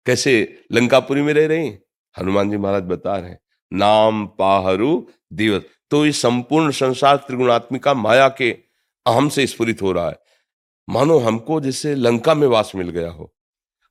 [0.05, 0.33] कैसे
[0.71, 1.67] लंकापुरी में रह रही
[2.15, 3.39] हनुमान जी महाराज बता रहे हैं,
[3.71, 8.51] नाम पाहरू दिवस। तो ये संपूर्ण संसार त्रिगुणात्मिका माया के
[9.05, 10.19] अहम से स्फुरित हो रहा है।
[10.87, 13.33] मानो हमको जैसे लंका में वास मिल गया हो।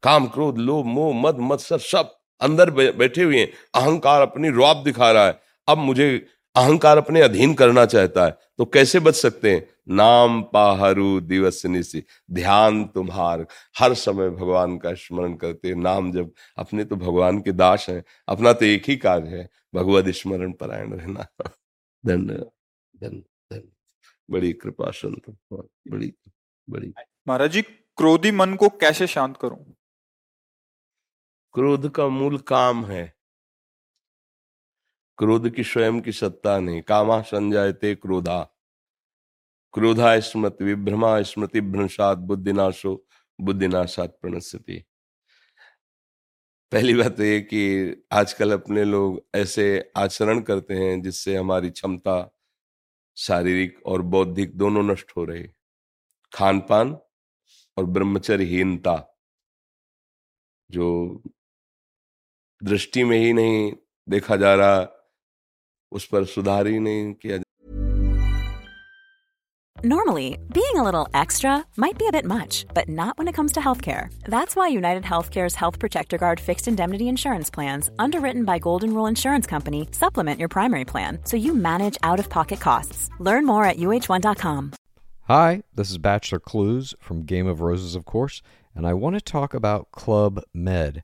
[0.03, 5.11] काम, क्रोध, लोभ, मोह, मद, मत्सर सब अंदर बैठे हुए हैं। अहंकार अपनी रुआब दिखा
[5.13, 9.67] रहा है। अब मुझे अहंकार अपने अधीन करना चाहता है तो कैसे बच सकते हैं?
[9.89, 13.47] नाम पाहरू दिवस निशी ध्यान तुम्हार।
[13.79, 18.53] हर समय भगवान का स्मरण करते नाम जब अपने तो भगवान के दास हैं अपना
[18.53, 21.27] तो एक ही कार्य है भगवत स्मरण परायण रहना।
[22.07, 22.51] धन्यवाद
[22.95, 23.63] धन्य
[24.31, 26.13] बड़ी कृपा संत बड़ी
[26.69, 26.93] बड़ी।
[27.29, 29.75] महाराज जी क्रोधी मन को कैसे शांत करूँ?
[31.55, 33.13] क्रोध का मूल काम है
[35.21, 38.43] क्रोध की स्वयं की सत्ता नहीं। कामा संजायते क्रोधा।
[39.73, 42.95] क्रोधा स्मृति विभ्रमा स्मृति भ्रंशात बुद्धिनाशो
[43.39, 44.85] बुद्धिनाशात प्रणस्यति
[46.73, 47.63] पहली बात तो ये कि
[48.13, 52.17] आजकल अपने लोग ऐसे आचरण करते हैं जिससे हमारी क्षमता
[53.17, 55.47] शारीरिक और बौद्धिक दोनों नष्ट हो रही।
[56.33, 56.97] खान पान
[57.77, 58.97] और ब्रह्मचर्यहीनता,
[60.71, 61.23] जो
[62.63, 63.73] दृष्टि में ही नहीं
[64.09, 65.00] देखा जा रहा
[65.92, 67.44] उस पर सुधार ही नहीं किया जा
[69.84, 73.52] Normally, being a little extra might be a bit much, but not when it comes
[73.52, 74.08] to healthcare.
[74.24, 79.06] That's why United Healthcare's Health Protector Guard fixed indemnity insurance plans, underwritten by Golden Rule
[79.06, 83.10] Insurance Company, supplement your primary plan so you manage out of pocket costs.
[83.20, 84.74] Learn more at uh1.com.
[85.28, 88.42] Hi, this is Bachelor Clues from Game of Roses, of course,
[88.74, 91.04] and I want to talk about Club Med.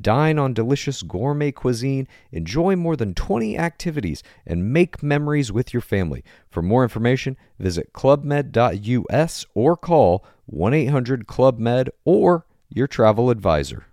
[0.00, 5.80] dine on delicious gourmet cuisine, enjoy more than 20 activities, and make memories with your
[5.80, 6.22] family.
[6.48, 13.84] For more information, visit clubmed.us or call 1 800 Club Med or your travel advisor.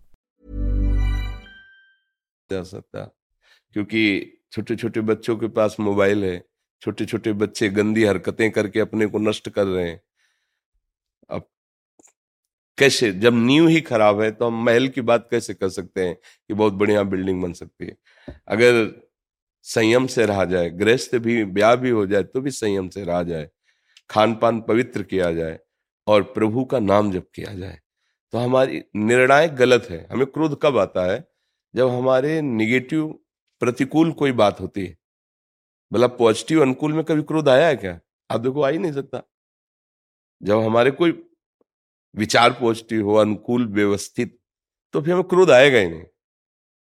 [2.52, 3.04] जा सकता
[3.74, 6.46] क्योंकि छोटे छोटे बच्चों के पास mobile है
[6.82, 10.02] छोटे छोटे बच्चे गंदी हरकतें करके अपने को नष्ट कर रहे हैं अब
[12.81, 13.13] कैसे?
[13.13, 16.55] जब नींव ही खराब है तो हम महल की बात कैसे कर सकते हैं कि
[16.55, 17.97] बहुत बढ़िया बिल्डिंग बन सकती है?
[18.49, 19.09] अगर
[19.65, 23.23] संयम से रहा जाए, गृहस्थ भी, ब्याह भी हो जाए तो भी संयम से रहा
[23.23, 23.49] जाए
[24.11, 25.59] खान पान पवित्र किया जाए
[26.07, 27.79] और प्रभु का नाम जब किया जाए
[28.33, 31.25] तो हमारी निर्णय गलत है। हमें क्रोध कब आता है?
[31.75, 33.07] जब हमारे निगेटिव,
[33.63, 34.97] प्रतिकूल कोई बात होती है।
[35.93, 37.99] मतलब पॉजिटिव, अनुकूल में कभी क्रोध आया है क्या?
[38.31, 39.23] आप देखो, आ ही नहीं सकता।
[40.43, 41.13] जब हमारे कोई
[42.15, 44.39] विचार पॉजिटिव हो, अनुकूल व्यवस्थित
[44.95, 46.05] तो फिर हमें क्रोध आएगा ही नहीं।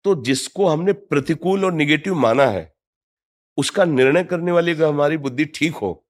[0.04, 2.72] तो जिसको हमने प्रतिकूल और निगेटिव माना है,
[3.58, 6.02] उसका निर्णय करने वाली अगर हमारी बुद्धि ठीक हो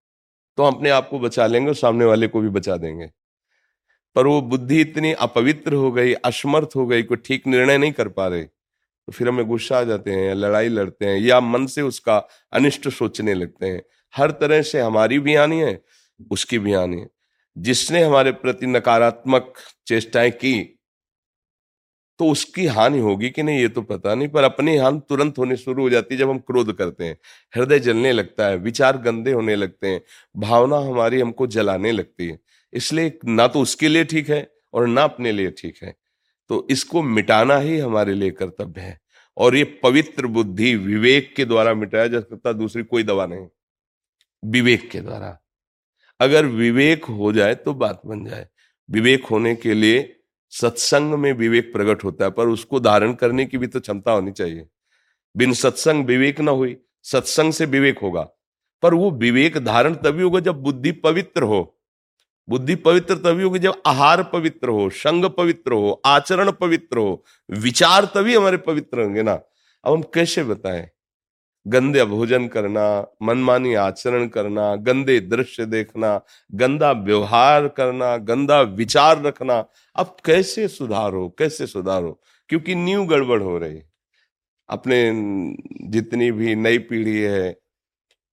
[0.59, 3.11] तो हम अपने आप को बचा लेंगे और सामने वाले को भी बचा देंगे।
[4.17, 8.09] पर वो बुद्धि इतनी अपवित्र हो गई असमर्थ हो गई, कोई ठीक निर्णय नहीं कर
[8.09, 11.83] पा रहे तो फिर हमें गुस्सा आ जाते हैं, लड़ाई लड़ते हैं, या मन से
[11.83, 12.17] उसका
[12.53, 13.83] अनिष्ट सोचने लगते हैं।
[14.15, 15.81] हर तरह से हमारी भी हानि है,
[16.31, 17.09] उसकी भी हानि है।
[17.59, 19.55] जिसने हमारे प्रति नकारात्मक
[19.87, 20.73] चेष्टाएँ की
[22.19, 25.57] तो उसकी हानि होगी कि नहीं, ये तो पता नहीं, पर अपनी हानि तुरंत होनी
[25.57, 27.19] शुरू हो जाती है जब हम क्रोध करते हैं।
[27.57, 30.01] हृदय जलने लगता है, विचार गंदे होने लगते हैं,
[30.37, 32.38] भावना हमारी हमको जलाने लगती है।
[32.73, 35.97] इसलिए ना तो उसके लिए ठीक है और ना अपने लिए ठीक है।
[36.49, 39.01] तो इसको मिटाना ही हमारे लिए कर्तव्य है।
[39.37, 43.47] और ये पवित्र बुद्धि विवेक के द्वारा मिटाया जा सकता, दूसरी कोई दवा नहीं।
[44.45, 45.38] विवेक के द्वारा।
[46.21, 48.49] अगर विवेक हो जाए तो बात बन जाए।
[48.91, 50.17] विवेक होने के लिए
[50.51, 54.33] सत्संग में विवेक प्रकट होता है, पर उसको धारण करने की भी तो क्षमता होनी
[54.33, 54.69] चाहिए।
[55.37, 58.29] बिन सत्संग विवेक ना हुई, सत्संग से विवेक होगा।
[58.83, 61.81] पर वो विवेक धारण तभी होगा जब बुद्धि पवित्र हो।
[62.49, 68.05] बुद्धि पवित्र तभी होगी जब आहार पवित्र हो, संग पवित्र हो, आचरण पवित्र हो, विचार
[68.05, 69.41] तभी हमारे पवित्र होंगे ना।
[69.85, 70.91] अब हम कैसे बताएँ?
[71.67, 76.21] गंदे भोजन करना, मनमानी आचरण करना, गंदे दृश्य देखना,
[76.55, 79.65] गंदा व्यवहार करना, गंदा विचार रखना।
[79.97, 82.03] अब कैसे सुधार हो कैसे सुधार?
[82.03, 83.83] हो क्योंकि न्यू गड़बड़ हो रही
[84.69, 85.11] अपने
[85.91, 87.61] जितनी भी नई पीढ़ी है,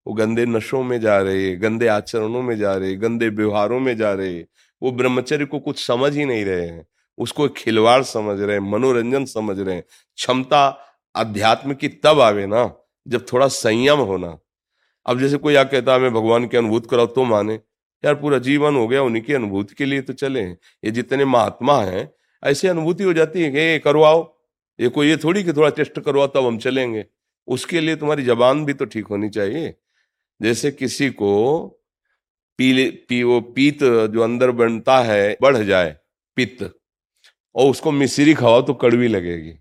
[0.06, 4.12] वो गंदे नशों में जा रहे गंदे आचरणों में जा रहे गंदे व्यवहारों में जा
[4.12, 4.40] रहे
[4.82, 6.86] वो ब्रह्मचर्य को कुछ समझ ही नहीं रहे हैं।
[7.18, 9.84] उसको खिलवाड़ समझ रहे हैं, मनोरंजन समझ रहे हैं।
[10.16, 10.78] क्षमता
[11.14, 14.38] अध्यात्म की तब आवे ना। जब थोड़ा संयम होना।
[15.06, 17.54] अब जैसे कोई आ कहता मैं भगवान की अनुभूत कराओ तो माने।
[18.04, 21.80] यार, पूरा जीवन हो गया उन्हीं की अनुभूति के लिए तो चले ये जितने महात्मा
[21.82, 22.08] हैं,
[22.42, 24.22] ऐसी अनुभूति हो जाती है कि करवाओ।
[24.78, 27.04] ये कोई, ये थोड़ी कि थोड़ा टेस्ट करवाओ, तब हम चलेंगे।
[27.48, 29.74] उसके लिए तुम्हारी जबान भी तो ठीक होनी चाहिए।
[30.40, 31.32] जैसे किसी को
[32.58, 35.96] पीले, पी, वो पीत जो अंदर बनता है, बढ़ जाए
[36.36, 36.62] पित्त
[37.54, 39.52] और उसको मिश्री खाओ तो कड़वी लगेगी,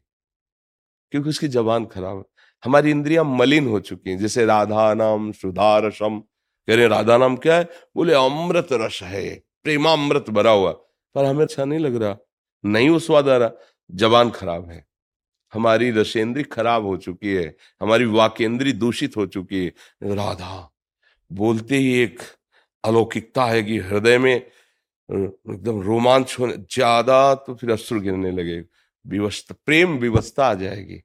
[1.13, 2.23] क्योंकि उसकी जबान खराब है।
[2.63, 6.19] हमारी इंद्रियाँ मलिन हो चुकी हैं। जैसे राधा नाम सुधा रसम
[6.67, 7.63] कह रहे राधा नाम क्या है?
[7.95, 10.71] बोले, अमृत रस है। प्रेमामृत भरा हुआ
[11.15, 12.17] पर हमें अच्छा नहीं लग रहा।
[12.63, 13.51] नहीं वो स्वाद आ रहा।
[13.89, 14.85] जबान खराब है।
[15.53, 20.69] हमारी रसेंद्री खराब हो चुकी है। हमारी वाकेंद्री दूषित हो चुकी है। राधा,
[21.31, 22.19] बोलते ही एक
[22.83, 28.59] अलौकिकता है कि हृदय में एकदम रोमांच होने, ज़्यादा तो फिर अश्रु गिरने लगे
[29.05, 31.01] विवस्था प्रेम विवस्था आ जाएगी।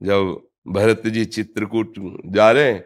[0.00, 1.94] जब भरत जी चित्रकूट
[2.26, 2.84] जा रहे हैं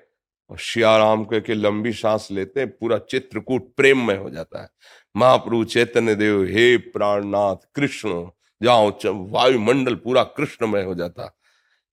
[0.51, 4.69] और श्याराम कह के लंबी सांस लेते हैं, पूरा चित्रकूट प्रेम में हो जाता है।
[5.15, 8.27] महाप्रभु चैतन्य देव, हे प्राणनाथ कृष्ण,
[8.61, 8.91] जाओ
[9.31, 11.35] वायुमंडल पूरा कृष्णमय हो जाता।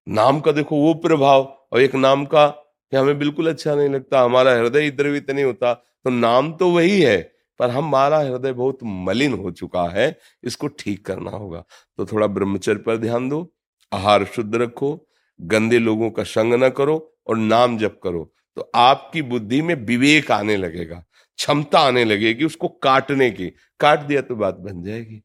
[0.07, 4.21] नाम का देखो वो प्रभाव, और एक नाम का कि हमें बिल्कुल अच्छा नहीं लगता,
[4.21, 7.17] हमारा हृदय द्रवित नहीं होता। तो नाम तो वही है,
[7.59, 11.63] पर हमारा हृदय बहुत मलिन हो चुका है, इसको ठीक करना होगा।
[11.97, 13.51] तो थोड़ा ब्रह्मचर्य पर ध्यान दो,
[13.91, 15.06] आहार शुद्ध रखो
[15.39, 16.97] गंदे लोगों का संग न करो
[17.27, 21.03] और नाम जप करो। तो आपकी बुद्धि में विवेक आने लगेगा,
[21.39, 23.47] क्षमता आने लगेगी उसको काटने की।
[23.79, 25.21] काट दिया तो बात बन जाएगी।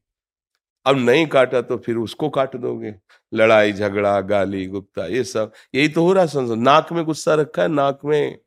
[0.85, 2.93] अब नहीं काटा तो फिर उसको काट दोगे।
[3.33, 7.61] लड़ाई, झगड़ा, गाली, गुप्ता, ये सब। यही तो हो रहा संसार। नाक में गुस्सा रखा
[7.61, 8.37] है, नाक में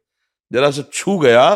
[0.50, 1.54] जरा सा छू गया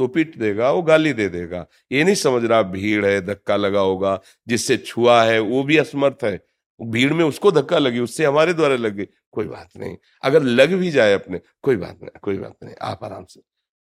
[0.00, 3.80] तो पीट देगा, वो गाली दे देगा। ये नहीं समझ रहा, भीड़ है, धक्का लगा
[3.80, 6.38] होगा, जिससे छुआ है, वो भी असमर्थ है।
[6.80, 10.74] भीड़ में उसको धक्का लगी, उससे हमारे द्वारा लग गई, कोई बात नहीं, अगर लग
[10.74, 13.40] भी जाए अपने, कोई बात नहीं, कोई बात नहीं, आप आराम से।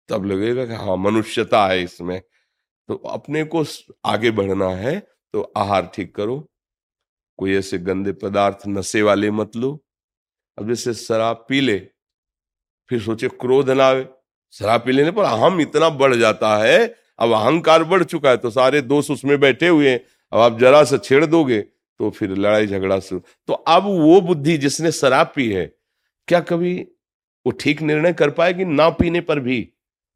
[0.10, 2.22] तब लगेगा कि हाँ मनुष्यता है इसमें।
[2.90, 3.64] तो अपने को
[4.06, 5.00] आगे बढ़ना है
[5.34, 6.38] तो आहार ठीक करो।
[7.40, 9.72] कोई ऐसे गंदे पदार्थ नशे वाले मत लो।
[10.58, 11.78] अब जैसे शराब पी ले,
[12.90, 14.08] फिर सोचे क्रोध ना आवे।
[14.54, 16.88] शराब पी लेने पर अहम इतना बढ़ जाता है,
[17.20, 20.00] अब अहंकार बढ़ चुका है तो सारे दोस्त उसमें बैठे हुए हैं।
[20.34, 21.60] अब आप जरा से छेड़ दोगे
[22.00, 25.66] तो फिर लड़ाई झगड़ा शुरू तो अब वो बुद्धि जिसने शराब पी है,
[26.28, 26.76] क्या कभी
[27.46, 29.62] वो ठीक निर्णय कर पाएगी ना पीने पर भी?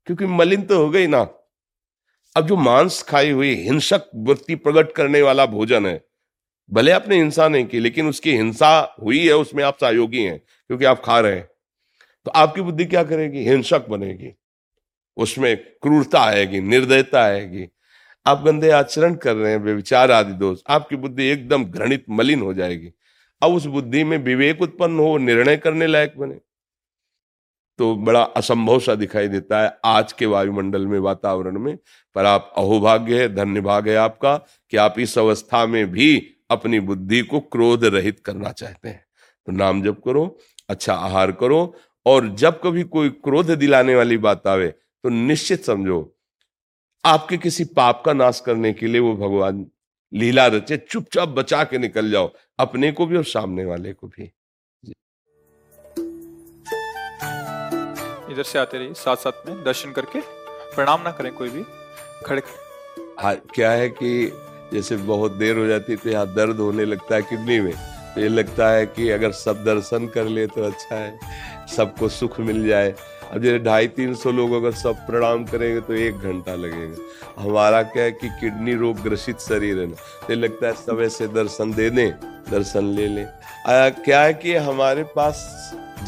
[0.07, 1.21] क्योंकि मलिन तो हो गई ना।
[2.35, 6.03] अब जो मांस खाई हुई हिंसक वृत्ति प्रकट करने वाला भोजन है,
[6.69, 10.85] भले आपने हिंसा नहीं की, लेकिन उसकी हिंसा हुई है, उसमें आप सहयोगी हैं, क्योंकि
[10.85, 11.47] आप खा रहे हैं।
[12.25, 13.43] तो आपकी बुद्धि क्या करेगी?
[13.43, 14.33] हिंसक बनेगी।
[15.17, 17.67] उसमें क्रूरता आएगी, निर्दयता आएगी।
[18.25, 22.53] आप गंदे आचरण कर रहे हैं विचार आदि दोष, आपकी बुद्धि एकदम घृणित, मलिन हो
[22.53, 22.91] जाएगी।
[23.41, 26.39] अब उस बुद्धि में विवेक उत्पन्न हो निर्णय करने लायक बने।
[27.79, 31.77] तो बड़ा असंभव सा दिखाई देता है आज के वायुमंडल में, वातावरण में,
[32.15, 34.35] पर आप अहोभाग्य है धन्य भाग है आपका
[34.71, 39.05] कि आप इस अवस्था में भी अपनी बुद्धि को क्रोध रहित करना चाहते हैं।
[39.47, 40.25] तो नाम जप करो
[40.69, 46.01] अच्छा आहार करो, और जब कभी कोई क्रोध दिलाने वाली बात आवे तो निश्चित समझो
[47.05, 49.65] आपके किसी पाप का नाश करने के लिए वो भगवान
[50.13, 54.23] लीला रचे चुपचाप बचा के निकल जाओ अपने को भी और सामने वाले को भी।
[58.31, 60.19] इधर से आते रहिए साथ साथ में दर्शन करके
[60.75, 61.63] प्रणाम ना करें कोई भी
[62.25, 62.41] खड़े।
[63.19, 64.31] हाँ क्या है कि
[64.73, 67.73] जैसे बहुत देर हो जाती है तो यहाँ दर्द होने लगता है किडनी में।
[68.15, 72.39] तो ये लगता है कि अगर सब दर्शन कर ले तो अच्छा है सबको सुख
[72.39, 72.93] मिल जाए।
[73.31, 77.81] अब जैसे ढाई तीन सौ लोग अगर सब प्रणाम करेंगे तो एक घंटा लगेगा। हमारा
[77.83, 81.71] क्या है कि किडनी रोग ग्रसित शरीर है ना तो लगता है सब ऐसे दर्शन
[81.73, 82.11] दे दें,
[82.51, 83.27] दर्शन ले लें।
[83.67, 85.39] क्या है कि हमारे पास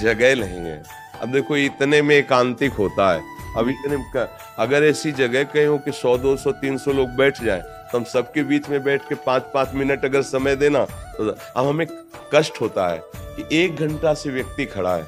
[0.01, 0.83] जगह नहीं है।
[1.21, 3.21] अब देखो, इतने में एकांतिक होता है।
[3.57, 4.25] अब इतने
[4.59, 7.97] अगर ऐसी जगह कहीं हो कि सौ, दो सौ, तीन सौ लोग बैठ जाए तो
[7.97, 10.86] हम सबके बीच में बैठ के पाँच पाँच मिनट अगर समय देना
[11.17, 11.88] तो अब हमें
[12.33, 13.01] कष्ट होता है
[13.36, 15.05] कि एक घंटा से व्यक्ति खड़ा है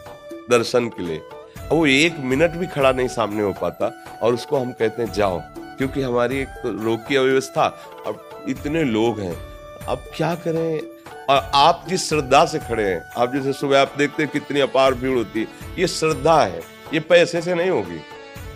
[0.50, 1.22] दर्शन के लिए।
[1.72, 5.42] वो एक मिनट भी खड़ा नहीं सामने हो पाता और उसको हम कहते हैं, जाओ।
[5.58, 7.64] क्योंकि हमारी एक तो रोग की अव्यवस्था,
[8.08, 9.36] अब इतने लोग हैं।
[9.88, 10.80] अब क्या करें?
[11.30, 14.94] और आप जिस श्रद्धा से खड़े हैं, आप जैसे सुबह आप देखते हैं कितनी अपार
[14.94, 15.48] भीड़ होती है,
[15.80, 16.62] ये श्रद्धा है,
[16.94, 18.02] ये पैसे से नहीं होगी।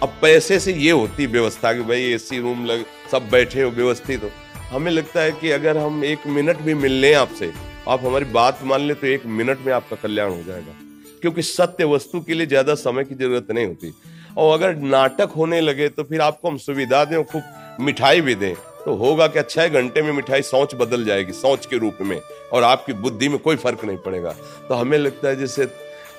[0.04, 4.24] अब पैसे से ये होती व्यवस्था कि भाई एसी रूम लग, सब बैठे हो व्यवस्थित
[4.24, 4.30] हो।
[4.76, 7.54] हमें लगता है कि अगर हम एक मिनट भी मिल लें आपसे,
[7.88, 10.89] आप हमारी बात मान लें तो एक मिनट में आपका कल्याण हो जाएगा।
[11.22, 13.94] क्योंकि सत्य वस्तु के लिए ज़्यादा समय की ज़रूरत नहीं होती।
[14.38, 18.54] और अगर नाटक होने लगे तो फिर आपको हम सुविधा दें खूब मिठाई भी दें।
[18.86, 22.20] तो होगा क्या, छह घंटे में मिठाई सोच बदल जाएगी, सोच के रूप में।
[22.54, 24.32] और आपकी बुद्धि में कोई फ़र्क नहीं पड़ेगा।
[24.70, 25.68] तो हमें लगता है जैसे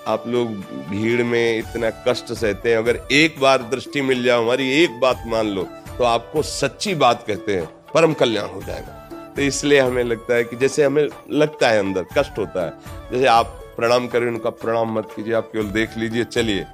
[0.08, 0.48] आप लोग
[0.90, 5.22] भीड़ में इतना कष्ट सहते हैं, अगर एक बार दृष्टि मिल जाए, हमारी एक बात
[5.26, 5.66] मान लो
[5.98, 10.44] तो आपको सच्ची बात कहते हैं, परम कल्याण हो जाएगा। तो इसलिए हमें लगता है
[10.44, 14.92] कि जैसे हमें लगता है अंदर, कष्ट होता है। जैसे आप प्रणाम करें, उनका प्रणाम
[14.92, 16.64] मत कीजिए, आप केवल देख लीजिए, चलिए।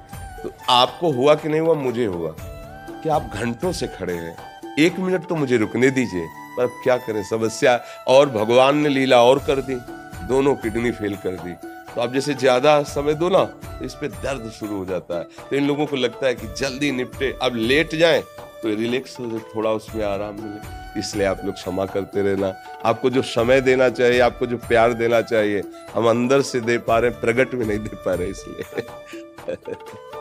[0.43, 1.73] तो आपको हुआ कि नहीं हुआ?
[1.75, 4.35] मुझे हुआ। कि आप घंटों से खड़े हैं?
[4.79, 6.25] एक मिनट तो मुझे रुकने दीजिए,
[6.57, 7.21] पर अब क्या करें?
[7.23, 9.75] समस्या और भगवान ने लीला और कर दी,
[10.27, 11.53] दोनों किडनी फेल कर दी।
[11.87, 15.23] तो आप जैसे ज़्यादा समय दो ना तो इस पे दर्द शुरू हो जाता है।
[15.49, 18.21] तो इन लोगों को लगता है कि जल्दी निपटे, अब लेट जाए
[18.61, 20.59] तो रिलैक्स हो जाए, थोड़ा उसमें आराम मिले।
[20.99, 22.53] इसलिए आप लोग क्षमा करते रहना।
[22.85, 26.99] आपको जो समय देना चाहिए, आपको जो प्यार देना चाहिए, हम अंदर से दे पा
[26.99, 28.81] रहे हैं, प्रगट में नहीं दे पा रहे इसलिए।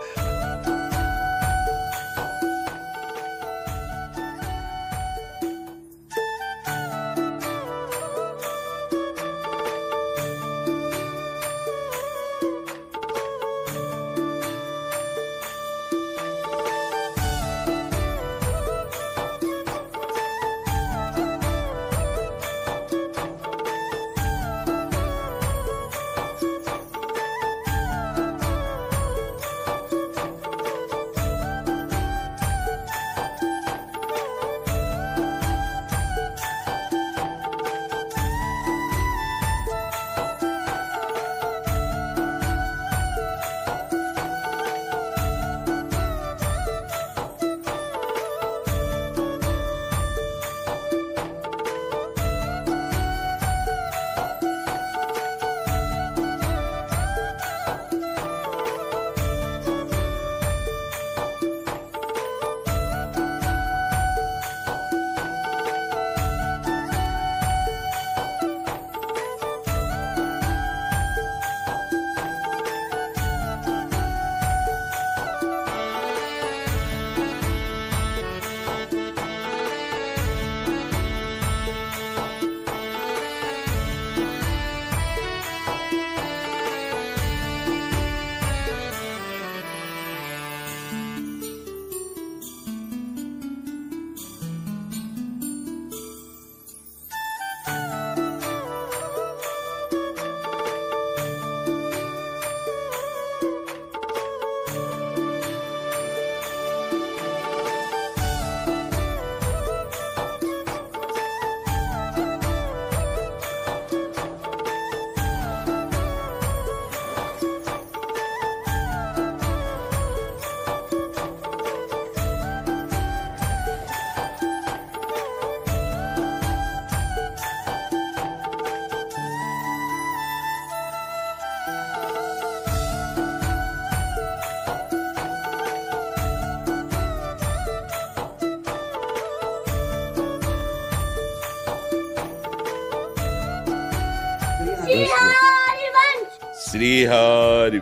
[146.77, 147.79] श्री हरि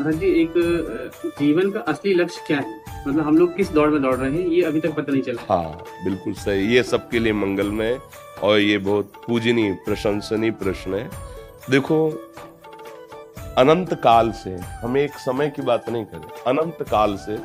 [0.05, 0.53] महाराज जी, एक
[1.39, 2.81] जीवन का असली लक्ष्य क्या है?
[3.07, 5.55] मतलब हम लोग किस दौड़ में दौड़ रहे हैं, ये अभी तक पता नहीं चला।
[5.55, 7.99] हाँ बिल्कुल सही। ये सबके लिए मंगलमय
[8.43, 11.11] और ये बहुत पूजनीय, प्रशंसनीय प्रश्न है।
[11.71, 12.11] देखो,
[13.59, 17.39] अनंत काल से हम एक समय की बात नहीं करें। अनंत काल से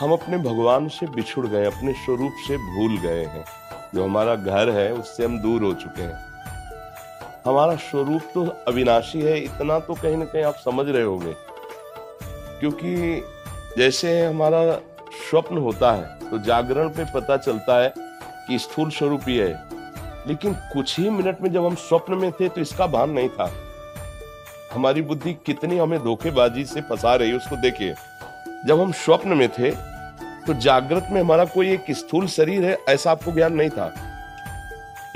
[0.00, 3.44] हम अपने भगवान से बिछुड़ गए, अपने स्वरूप से भूल गए हैं।
[3.94, 6.27] जो हमारा घर है, उससे हम दूर हो चुके हैं।
[7.48, 11.32] हमारा स्वरूप तो अविनाशी है, इतना तो कहीं ना कहीं आप समझ रहे होंगे।
[12.60, 13.22] क्योंकि
[13.78, 14.60] जैसे हमारा
[15.30, 17.92] स्वप्न होता है तो जागरण पे पता चलता है
[18.48, 19.52] कि स्थूल स्वरूप ही है।
[20.26, 23.50] लेकिन कुछ ही मिनट में जब हम स्वप्न में थे तो इसका भान नहीं था।
[24.72, 27.94] हमारी बुद्धि कितनी हमें धोखेबाजी से फंसा रही है, उसको देखिए।
[28.66, 29.70] जब हम स्वप्न में थे
[30.46, 33.92] तो जागृत में हमारा कोई एक स्थूल शरीर है, ऐसा आपको ज्ञान नहीं था।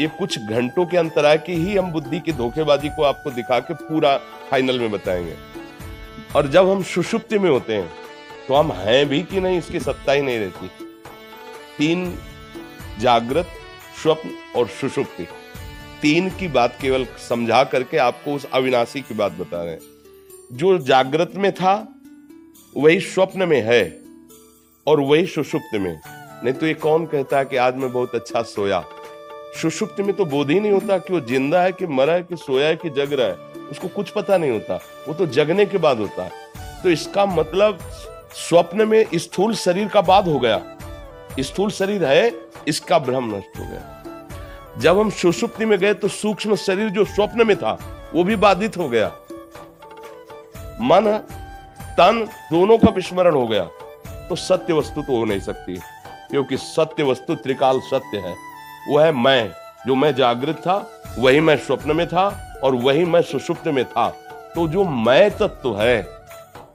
[0.01, 3.75] ये कुछ घंटों के अंतराय की ही हम बुद्धि की धोखेबाजी को आपको दिखा के
[3.75, 4.17] पूरा
[4.51, 5.35] फाइनल में बताएँगे।
[6.37, 7.91] और जब हम सुषुप्ति में होते हैं
[8.49, 10.71] तो हम हैं भी कि नहीं इसकी सत्ता ही नहीं रहती।
[11.79, 12.19] तीन
[12.99, 13.49] जागृत,
[14.03, 15.27] स्वप्न और सुषुप्ति।
[16.03, 19.81] तीन की बात केवल समझा करके आपको उस अविनाशी की बात बता रहे हैं।
[20.53, 21.89] जो जागृत में था,
[22.77, 23.99] वही स्वप्न में है
[24.87, 26.01] और वही सुषुप्त में।
[26.45, 28.85] नहीं तो ये कौन कहता है कि आज मैं बहुत अच्छा सोया?
[29.53, 32.37] सुषुप्त में तो बोध ही नहीं होता कि वो ज़िंदा है कि मरा है, कि
[32.37, 34.77] सोया है, कि जग रहा है। उसको कुछ पता नहीं होता।
[35.09, 36.31] वो तो जगने के बाद होता है।
[36.83, 37.79] तो इसका मतलब
[38.39, 40.61] स्वप्न में स्थूल शरीर का बाद हो गया।
[41.41, 42.33] स्थूल शरीर है,
[42.69, 47.47] इसका भ्रम नष्ट हो गया। जब हम सुषुप्ति में गए तो सूक्ष्म शरीर जो स्वप्न
[47.47, 47.79] में था,
[48.15, 49.09] वो भी बाधित हो गया।
[50.83, 51.19] मन,
[51.99, 53.65] तन दोनों का विस्मरण हो गया।
[54.29, 55.77] तो सत्य वस्तु तो हो नहीं सकती,
[56.31, 58.35] क्योंकि सत्य वस्तु त्रिकाल सत्य है।
[58.89, 59.53] वो है मैं,
[59.87, 62.29] जो मैं जागृत था, वही मैं स्वप्न में था,
[62.65, 64.09] और वही मैं सुषुप्त में था।
[64.55, 66.07] तो जो मैं तत्व है,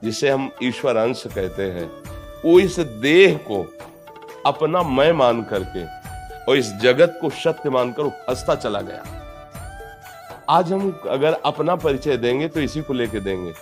[0.04, 1.90] जिसे हम ईश्वर अंश कहते हैं,
[2.46, 3.66] वो इस देह को
[4.46, 5.86] अपना मैं मान करके
[6.46, 9.04] और इस जगत को सत्य मानकर फंसता चला गया।
[10.50, 13.54] आज हम अगर अपना परिचय देंगे तो इसी को लेके देंगे।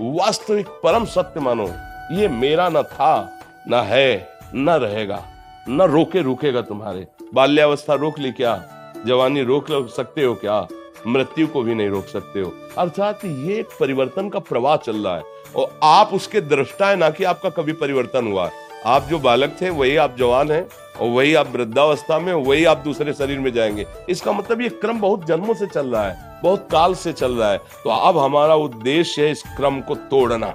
[0.00, 1.68] वास्तविक परम सत्य मानो,
[2.12, 5.22] ये मेरा न था, न है, न रहेगा,
[5.68, 8.62] न रोके रुकेगा तुम्हारे। बाल्यावस्था रोक ली क्या?
[9.06, 9.66] जवानी रोक
[9.96, 10.66] सकते हो क्या?
[11.06, 15.16] मृत्यु को भी नहीं रोक सकते हो। अर्थात ये एक परिवर्तन का प्रवाह चल रहा
[15.16, 15.22] है।
[15.56, 18.52] और आप उसके दृष्टा है, ना कि आपका कभी परिवर्तन हुआ है।
[18.86, 20.68] आप जो बालक थे, वही आप जवान हैं,
[21.00, 25.00] और वही आप वृद्धावस्था में वही आप दूसरे शरीर में जाएँगे। इसका मतलब ये क्रम
[25.00, 28.54] बहुत जन्मों से चल रहा है, बहुत काल से चल रहा है। तो अब हमारा
[28.54, 30.54] उद्देश्य है इस क्रम को तोड़ना।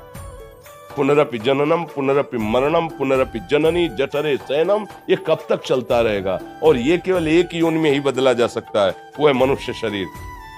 [0.95, 6.39] पुनरपि जननम, पुनरपि मरणम, पुनरपि जननी, जठरे सैनम ये कब तक चलता रहेगा?
[6.63, 10.07] और ये केवल एक योनि में ही बदला जा सकता है, वो है मनुष्य शरीर।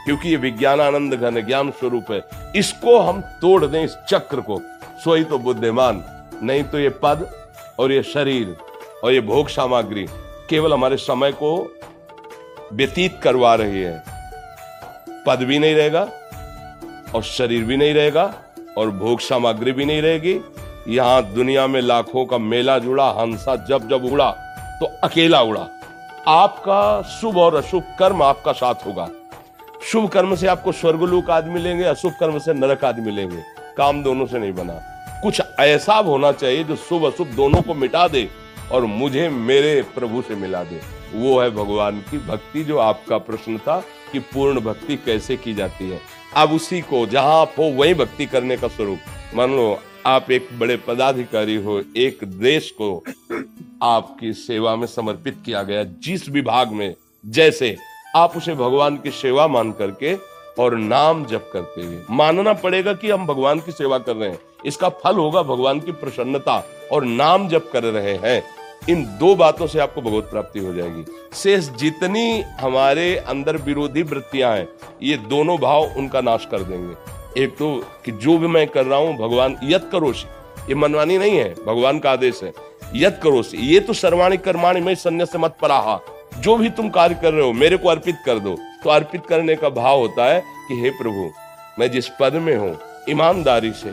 [0.05, 2.21] क्योंकि ये विज्ञान आनंद घन ज्ञान स्वरूप है।
[2.55, 4.61] इसको हम तोड़ दें इस चक्र को।
[5.03, 6.03] सोई तो बुद्धिमान।
[6.43, 7.47] नहीं तो ये पद
[7.79, 8.57] और ये शरीर
[9.03, 10.07] और ये भोग सामग्री
[10.49, 11.79] केवल हमारे समय को
[12.73, 14.03] व्यतीत करवा रही है।
[15.27, 16.09] पद भी नहीं रहेगा
[17.15, 18.33] और शरीर भी नहीं रहेगा।
[18.77, 20.39] और भोग सामग्री भी नहीं रहेगी।
[20.87, 24.29] यहाँ दुनिया में लाखों का मेला जुड़ा, हंसा जब जब उड़ा
[24.79, 25.67] तो अकेला उड़ा।
[26.27, 29.07] आपका शुभ और अशुभ कर्म आपका साथ होगा।
[29.83, 33.43] शुभ कर्म से आपको स्वर्गलोक आदि मिलेंगे अशुभ कर्म से नरक आदि मिलेंगे
[33.77, 34.73] काम दोनों से नहीं बना।
[35.23, 38.27] कुछ ऐसा होना चाहिए जो शुभ, अशुभ दोनों को मिटा दे
[38.71, 40.81] और मुझे मेरे प्रभु से मिला दे।
[41.13, 43.79] वो है भगवान की भक्ति, जो आपका प्रश्न था
[44.11, 45.99] कि पूर्ण भक्ति कैसे की जाती है।
[46.35, 48.99] अब उसी को जहाँ आप हो, वही भक्ति करने का स्वरूप।
[49.35, 53.03] मान लो, आप एक बड़े पदाधिकारी हो, एक देश को
[53.83, 57.77] आपकी सेवा में समर्पित किया गया, जिस विभाग में, जैसे
[58.15, 60.15] आप उसे भगवान की सेवा मान करके
[60.61, 64.39] और नाम जप करते हुए। मानना पड़ेगा कि हम भगवान की सेवा कर रहे हैं।
[64.65, 68.54] इसका फल होगा भगवान की प्रसन्नता और नाम जप कर रहे हैं।
[68.89, 74.55] इन दो बातों से आपको भगवत प्राप्ति हो जाएगी। शेष जितनी हमारे अंदर विरोधी वृत्तियाँ
[74.55, 74.67] हैं,
[75.03, 77.75] ये दोनों भाव उनका नाश कर देंगे। एक तो
[78.05, 80.25] कि जो भी मैं कर रहा हूँ, भगवान यत करोश
[80.69, 82.53] ये मनवानी नहीं है, भगवान का आदेश है,
[82.95, 85.99] यत करोश ये तो सर्वाणी कर्माणी में संन्यास मत पराहा।
[86.35, 89.55] जो भी तुम कार्य कर रहे हो, मेरे को अर्पित कर दो। तो अर्पित करने
[89.55, 91.29] का भाव होता है कि हे प्रभु,
[91.79, 92.77] मैं जिस पद में हूँ,
[93.09, 93.91] ईमानदारी से,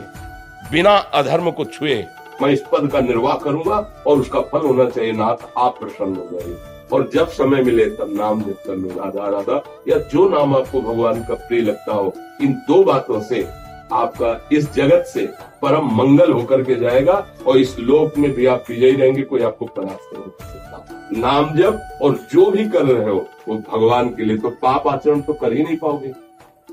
[0.71, 1.95] बिना अधर्म को छुए
[2.41, 6.29] मैं इस पद का निर्वाह करूँगा और उसका फल होना चाहिए। नाथ, आप प्रसन्न हो
[6.31, 6.57] जाइए।
[6.93, 10.81] और जब समय मिले, तब नाम जप कर लो। राधा राधा, या जो नाम आपको
[10.81, 13.47] भगवान का प्रिय लगता हो, इन दो बातों से
[13.93, 15.25] आपका इस जगत से
[15.61, 19.65] परम मंगल होकर के जाएगा और इस लोक में भी आप विजयी रहेंगे, कोई आपको
[19.65, 24.25] परास्त नहीं कर सकता। नाम जप और जो भी कर रहे हो, वो भगवान के
[24.25, 26.07] लिए तो पाप आचरण तो कर ही नहीं पाओगे।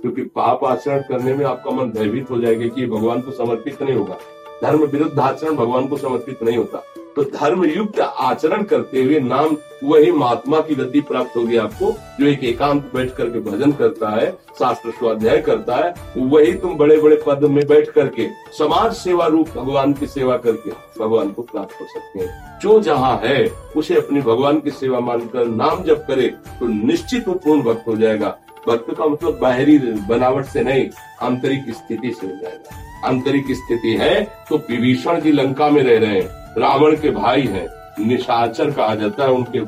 [0.01, 3.95] क्योंकि पाप आचरण करने में आपका मन भयभीत हो जाएगा कि भगवान को समर्पित नहीं
[3.95, 4.17] होगा।
[4.63, 6.83] धर्म विरुद्ध आचरण भगवान को समर्पित नहीं होता।
[7.17, 11.91] तो धर्म युक्त आचरण करते हुए नाम, वही महात्मा की गति प्राप्त होगी आपको,
[12.21, 16.97] जो एक एकांत बैठ करके भजन करता है, शास्त्र स्वाध्याय करता है, वही तुम बड़े
[16.97, 18.27] बड़े पद में बैठ करके,
[18.59, 23.17] समाज सेवा रूप भगवान की सेवा करके भगवान को प्राप्त कर सकते हैं। जो जहाँ
[23.25, 23.45] है,
[23.77, 26.29] उसे अपनी भगवान की सेवा मानकर नाम जब करे
[26.61, 28.37] तो निश्चित वो पूर्ण भक्त हो जाएगा।
[28.69, 30.89] भक्त का मतलब बाहरी बनावट से नहीं,
[31.23, 36.21] आंतरिक स्थिति से हो जाएगा। आंतरिक स्थिति है तो विभीषण जी लंका में रह रहे
[36.21, 37.67] हैं। रावण के भाई हैं।
[38.01, 39.61] निशाचर कहा जाता है उनके,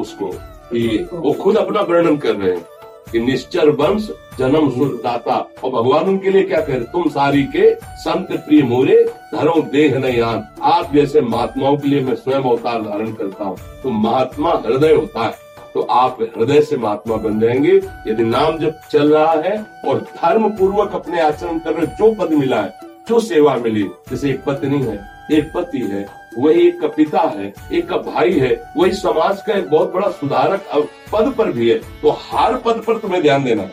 [0.00, 0.30] उसको।
[0.70, 2.64] कि वो खुद अपना वर्णन कर रहे हैं
[3.12, 4.08] कि निश्चर वंश
[4.38, 9.02] जन्म सुरदाता। और भगवान उनके लिए क्या कह तुम सारी के संत प्रिय मोरे,
[9.34, 13.90] धरो देह नहीं आप जैसे महात्माओं के लिए मैं स्वयं अवतार धारण करता हूँ तो
[13.90, 15.45] महात्मा हृदय होता है।
[15.76, 17.72] तो आप हृदय से महात्मा बन जाएँगे।
[18.06, 22.30] यदि नाम जब चल रहा है और धर्म पूर्वक अपने आचरण कर रहे, जो पद
[22.32, 22.72] मिला है,
[23.08, 24.94] जो सेवा मिली, जैसे एक पत्नी है,
[25.32, 26.06] एक पति है,
[26.38, 30.08] वही एक का पिता है, एक का भाई है, वही समाज का एक बहुत बड़ा
[30.12, 30.64] सुधारक
[31.12, 33.68] पद पर भी है तो हर पद पर तुम्हें ध्यान देना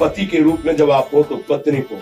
[0.00, 2.00] पति के रूप में जब आप हो तो पत्नी को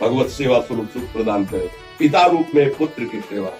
[0.00, 1.68] भगवत सेवा स्वरूप सुख प्रदान करे।
[1.98, 3.50] पिता रूप में पुत्र की सेवा,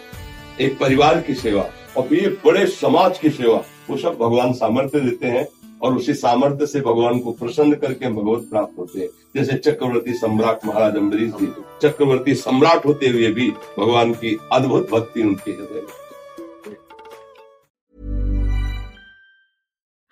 [0.60, 1.64] एक परिवार की सेवा,
[1.96, 5.46] और ये बड़े समाज की सेवा। वो सब भगवान सामर्थ्य देते हैं
[5.82, 10.64] और उसी सामर्थ्य से भगवान को प्रसन्न करके भगवत प्राप्त होते हैं जैसे चक्रवर्ती सम्राट
[10.66, 11.52] महाराज अम्बरीश जी
[11.82, 16.00] चक्रवर्ती सम्राट होते हुए भी भगवान की अद्भुत भक्ति उनके हृदय में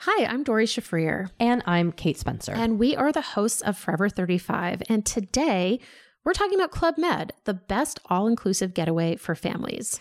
[0.01, 1.29] Hi, I'm Dory Shafrir.
[1.39, 2.53] And I'm Kate Spencer.
[2.53, 4.83] And we are the hosts of Forever 35.
[4.89, 5.79] And today
[6.25, 10.01] we're talking about Club Med, the best all inclusive getaway for families.